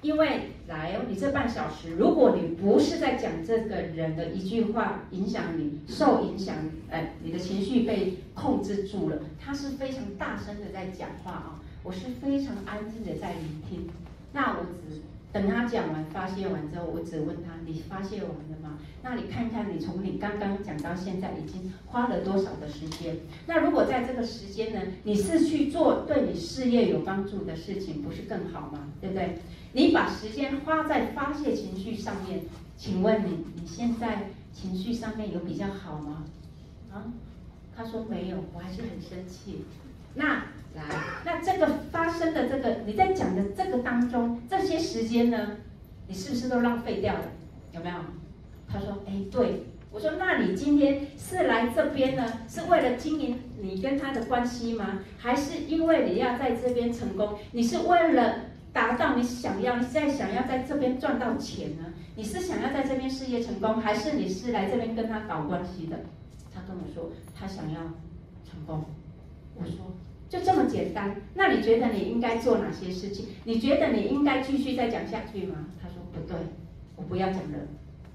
[0.00, 6.54] 因为来哦，你这半小时，如果你不是在讲这个人的一句话影响你，受影响，
[6.88, 13.90] 哎，你的情绪被控制住了，他是非常大声的在讲话啊，我是非常安静的在聆听，
[14.32, 15.02] 那我只。
[15.34, 18.78] 等他讲完发泄完之后，我只问他：你发泄完了吗？
[19.02, 23.16] 那你看看，你从你刚刚讲到现在，已经花了多少的时间？
[23.44, 28.92] 那如果在这个时间呢，你是去做对你事业有帮助的事情，不是更好吗？
[29.00, 29.40] 对不对？
[29.72, 32.42] 你把时间花在发泄情绪上面，
[32.76, 36.22] 请问你，你现在情绪上面有比较好吗？
[36.92, 37.10] 啊？
[37.76, 39.64] 他说没有，我还是很生气。
[40.14, 40.44] 那。
[40.74, 40.82] 来，
[41.24, 45.56] 那这个发生的这个你在讲的这个当中，这些时间呢，
[46.08, 47.22] 你是不是都浪费掉了？
[47.72, 47.96] 有没有？
[48.68, 49.64] 他说，哎，对。
[49.92, 54.98] 我说，那你今天是来这边呢，是为了经营你跟他的关系吗？
[55.18, 57.38] 还是因为你要在这边成功？
[57.52, 58.40] 你是为了
[58.72, 61.84] 达到你想要，你在想要在这边赚到钱呢？
[62.16, 65.96] 你是想要在这边事业成功，还是你是来这边跟他搞关系的？
[66.52, 67.80] 他跟我说，他想要
[68.44, 68.84] 成功。
[69.54, 69.94] 我说。
[70.34, 73.26] 就这么简单，那你觉得你应该做哪些事情？
[73.44, 75.54] 你觉得你应该继续再讲下去吗？
[75.80, 76.36] 他说不对，
[76.96, 77.58] 我不要讲了，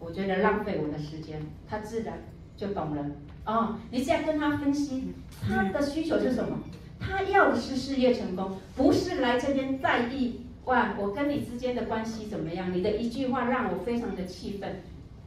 [0.02, 1.42] 我觉得浪费我的时间。
[1.66, 2.18] 他自然
[2.58, 3.06] 就懂了。
[3.46, 5.14] 哦，你这样跟他分析，
[5.48, 6.60] 他的需求是什么？
[7.00, 12.76] 他要的是事业成功，不是来这边在意哇，我跟你之间的关系怎么样？
[12.76, 14.82] 你的一句话让我非常的气愤。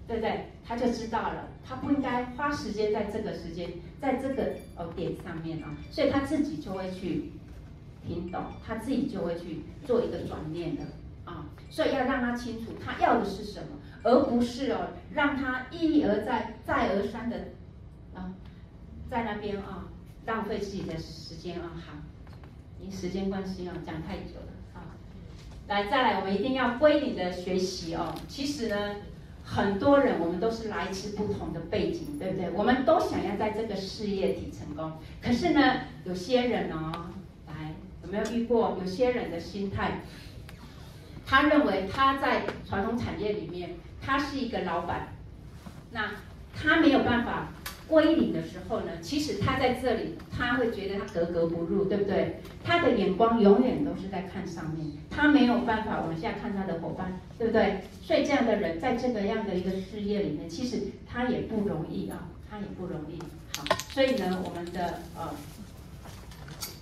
[0.08, 0.46] 对不对？
[0.64, 7.32] 他就知道了，他不应该花时间在这个时间，在这个哦点上面啊，所以他自己就会去
[8.06, 10.82] 听懂，他自己就会去做一个转念的
[11.24, 13.68] 啊，所以要让他清楚他要的是什么，
[14.02, 17.48] 而不是哦让他一而再、再而三的
[18.14, 18.32] 啊
[19.10, 19.88] 在那边啊
[20.26, 21.72] 浪费自己的时间啊。
[21.76, 21.94] 好，
[22.80, 24.94] 因时间关系啊，讲太久了啊，
[25.68, 28.14] 来再来，我们一定要归零的学习哦。
[28.28, 28.96] 其实呢。
[29.44, 32.50] 很多人，我们都是来自不同的背景，对不对？
[32.50, 34.92] 我们都想要在这个事业体成功。
[35.20, 37.10] 可是呢，有些人哦，
[37.46, 37.74] 来，
[38.04, 38.78] 有没有遇过？
[38.80, 40.00] 有些人的心态，
[41.26, 45.08] 他认为他在传统产业里面，他是一个老板，
[45.90, 46.12] 那
[46.54, 47.48] 他没有办法。
[47.88, 52.40] 归零的时候呢，其实他在这里，他会觉得他格格不入，对不对？
[52.64, 57.82] 他的眼光永远都是在看上面，他没有办法往下看他的伙伴，对不对？
[58.02, 63.18] 所以这样的人在这个样的一个事业里面，其实他也不容易啊，他也不容易。
[63.56, 65.28] 好，所以呢，我们的呃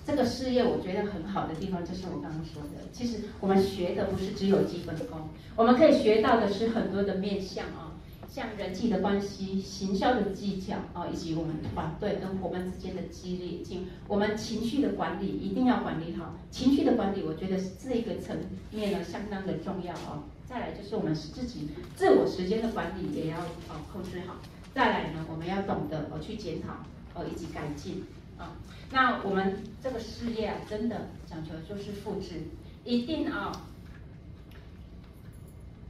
[0.07, 7.90] 这个事业，我觉得很好的地方就是我刚刚说的，其实我们学的不是只有基本功，我们可以学到的是很多的面相啊。
[8.31, 16.33] 像人际的关系、行销的技巧啊，以及我们团队跟伙伴之间的激励性，我们情绪的管理一定要管理好。
[16.49, 18.37] 情绪的管理，我觉得这个层
[18.71, 20.23] 面呢相当的重要哦。
[20.47, 24.37] 再来就是我们自己自我时间的管理也要哦控制好。
[24.73, 26.75] 再来呢，我们要懂得哦去检讨
[27.15, 28.05] 哦以及改进
[28.39, 28.53] 啊。
[28.93, 32.43] 那我们这个事业啊，真的讲求就是复制，
[32.85, 33.67] 一定啊。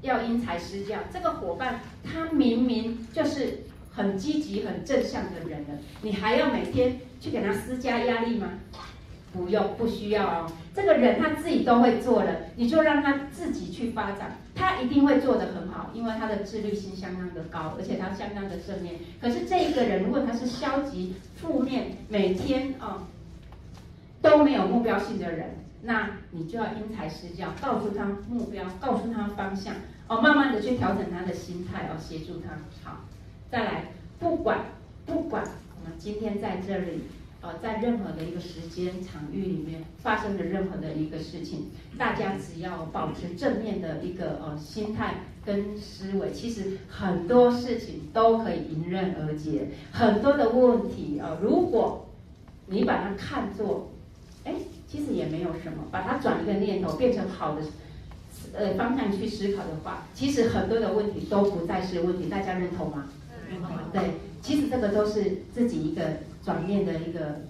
[0.02, 5.68] 要因材施教，这个伙伴他明明就是很积极、很正向的人了，
[6.02, 8.48] 你还要每天去给他施加压力吗？
[9.32, 10.52] 不用，不需要哦。
[10.74, 18.96] 这个人他自己都会做了，你就让他自己去发展，他一定会做得很好，因为他的自律性相当的高，而且他相当的正面。
[19.20, 23.06] 可是这一个人，如果他是消极、负面，每天啊、哦、
[24.20, 25.56] 都没有目标性的人。
[25.82, 29.74] 那你就要因材施教，告诉他目标，告诉他方向，
[30.08, 32.50] 哦，慢慢的去调整他的心态，哦，协助他。
[32.84, 33.00] 好，
[33.50, 33.84] 再来，
[34.18, 34.66] 不管
[35.06, 37.04] 不管我们今天在这里，
[37.40, 49.68] 呃，在任何的一个时间场域里面发生的任何的一个事情，大家只要保持正面的一个呃心态跟思维，其实很多事情都可以迎刃而解。
[49.90, 52.06] 很多的问题哦，如果
[52.66, 53.90] 你把它看作，
[54.44, 54.52] 哎。
[54.90, 57.62] 其实也没有什么，把它转一个念头，变成好的，
[58.52, 63.04] 呃方向去思考的话，其实很多的问题都不再是问题，大家认同吗？
[63.48, 63.70] 认同。
[63.92, 66.02] 对，其实这个都是自己一个
[66.44, 67.42] 转念的一个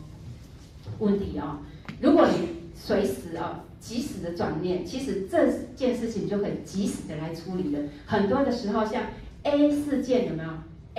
[0.98, 1.92] 问题啊、哦。
[2.00, 7.80] 如果你随时啊、哦，及时的转念，其实这件事情就可以及时的来处理了。
[8.04, 9.04] 很多的时候，像
[9.44, 10.50] A 事件有没有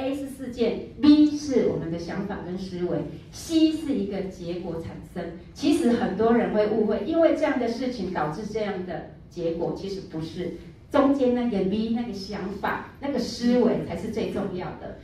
[0.01, 2.97] ？A 是事件，B 是我们的想法跟思维
[3.31, 5.37] ，C 是一个结果产生。
[5.53, 10.53] 其实很多人会误会，因为这样的事情导致这样的结果，其实不是。
[10.91, 14.97] 中间那个 B 那个想法、那个思维才是最重要的。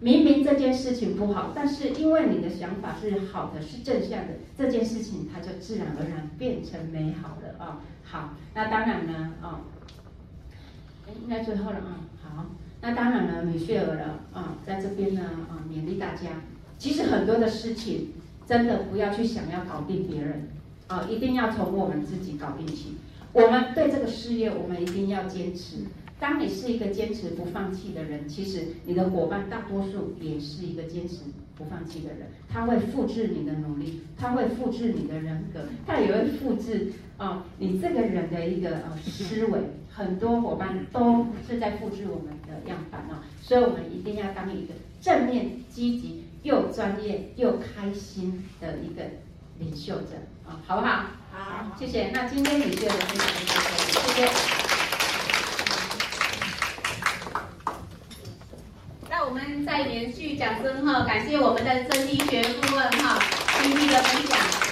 [0.00, 9.60] 明明这件事情不好，但是因为你的想法是好的、是正向的，这件事情它就自然而然变成美好的啊、好，那当然呢，啊、哦，
[11.22, 12.00] 应该最后了啊、
[12.80, 16.30] 那当然了，米歇尔了啊，在这边呢啊，勉励大家。
[16.78, 18.08] 其实很多的事情，
[18.46, 20.48] 真的不要去想要搞定别人
[20.86, 22.96] 啊，一定要从我们自己搞定起。
[23.32, 25.78] 我们对这个事业，我们一定要坚持。
[26.18, 31.16] 当你是一个坚持不放弃的人，其实你的伙伴大多数也是一个坚持
[31.56, 32.28] 不放弃的人。
[32.48, 39.60] 他会复制你的努力，他会复制你的人格，他也会复制啊你这个人的一个呃思维。
[39.96, 49.02] 很多伙伴都是在复制我们的样板啊，所以我们一定要当一个正面、积极、又专业又开心的一个
[49.58, 50.16] 领袖者
[50.46, 51.04] 啊，好不好？
[51.32, 52.10] 好，谢谢。
[52.12, 53.60] 那今天领袖的分享就到
[54.14, 54.30] 这里，谢谢。
[59.28, 63.18] 我们再连续掌声哈，感谢我们的曾经学顾问哈，
[63.60, 64.65] 今天的分享。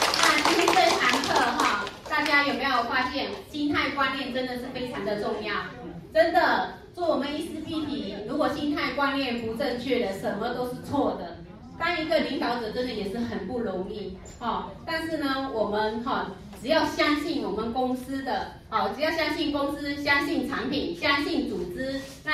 [2.14, 5.52] 大家有没有发现，心态观念真的是非常的重要？
[6.12, 11.38] 真的，做我们伊丝碧媞，如果心态观念不正确的，什么都是错的。
[11.76, 14.70] 当一个领导者，真的也是很不容易哈。
[14.86, 16.30] 但是呢，我们哈，
[16.62, 22.32] 只要相信我们公司的，哦，只要相信公司，相信产品，相信组织，那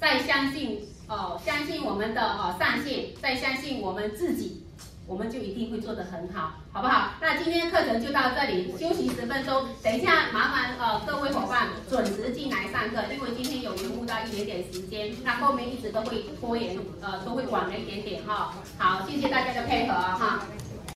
[0.00, 0.80] 再相信。
[1.08, 4.61] 哦，相信我们的哦上线，再相信我们自己，
[5.06, 7.10] 我们就一定会做得很好，好不好？
[7.20, 9.66] 那今天课程就到这里，休息十分钟。
[9.82, 20.46] 等一下，麻烦呃各位伙伴准时进来上课，因为今天有延误到一点点时间，那后面一直都会拖延，呃都会晚了一点点哈、好，谢谢大家的配合哈。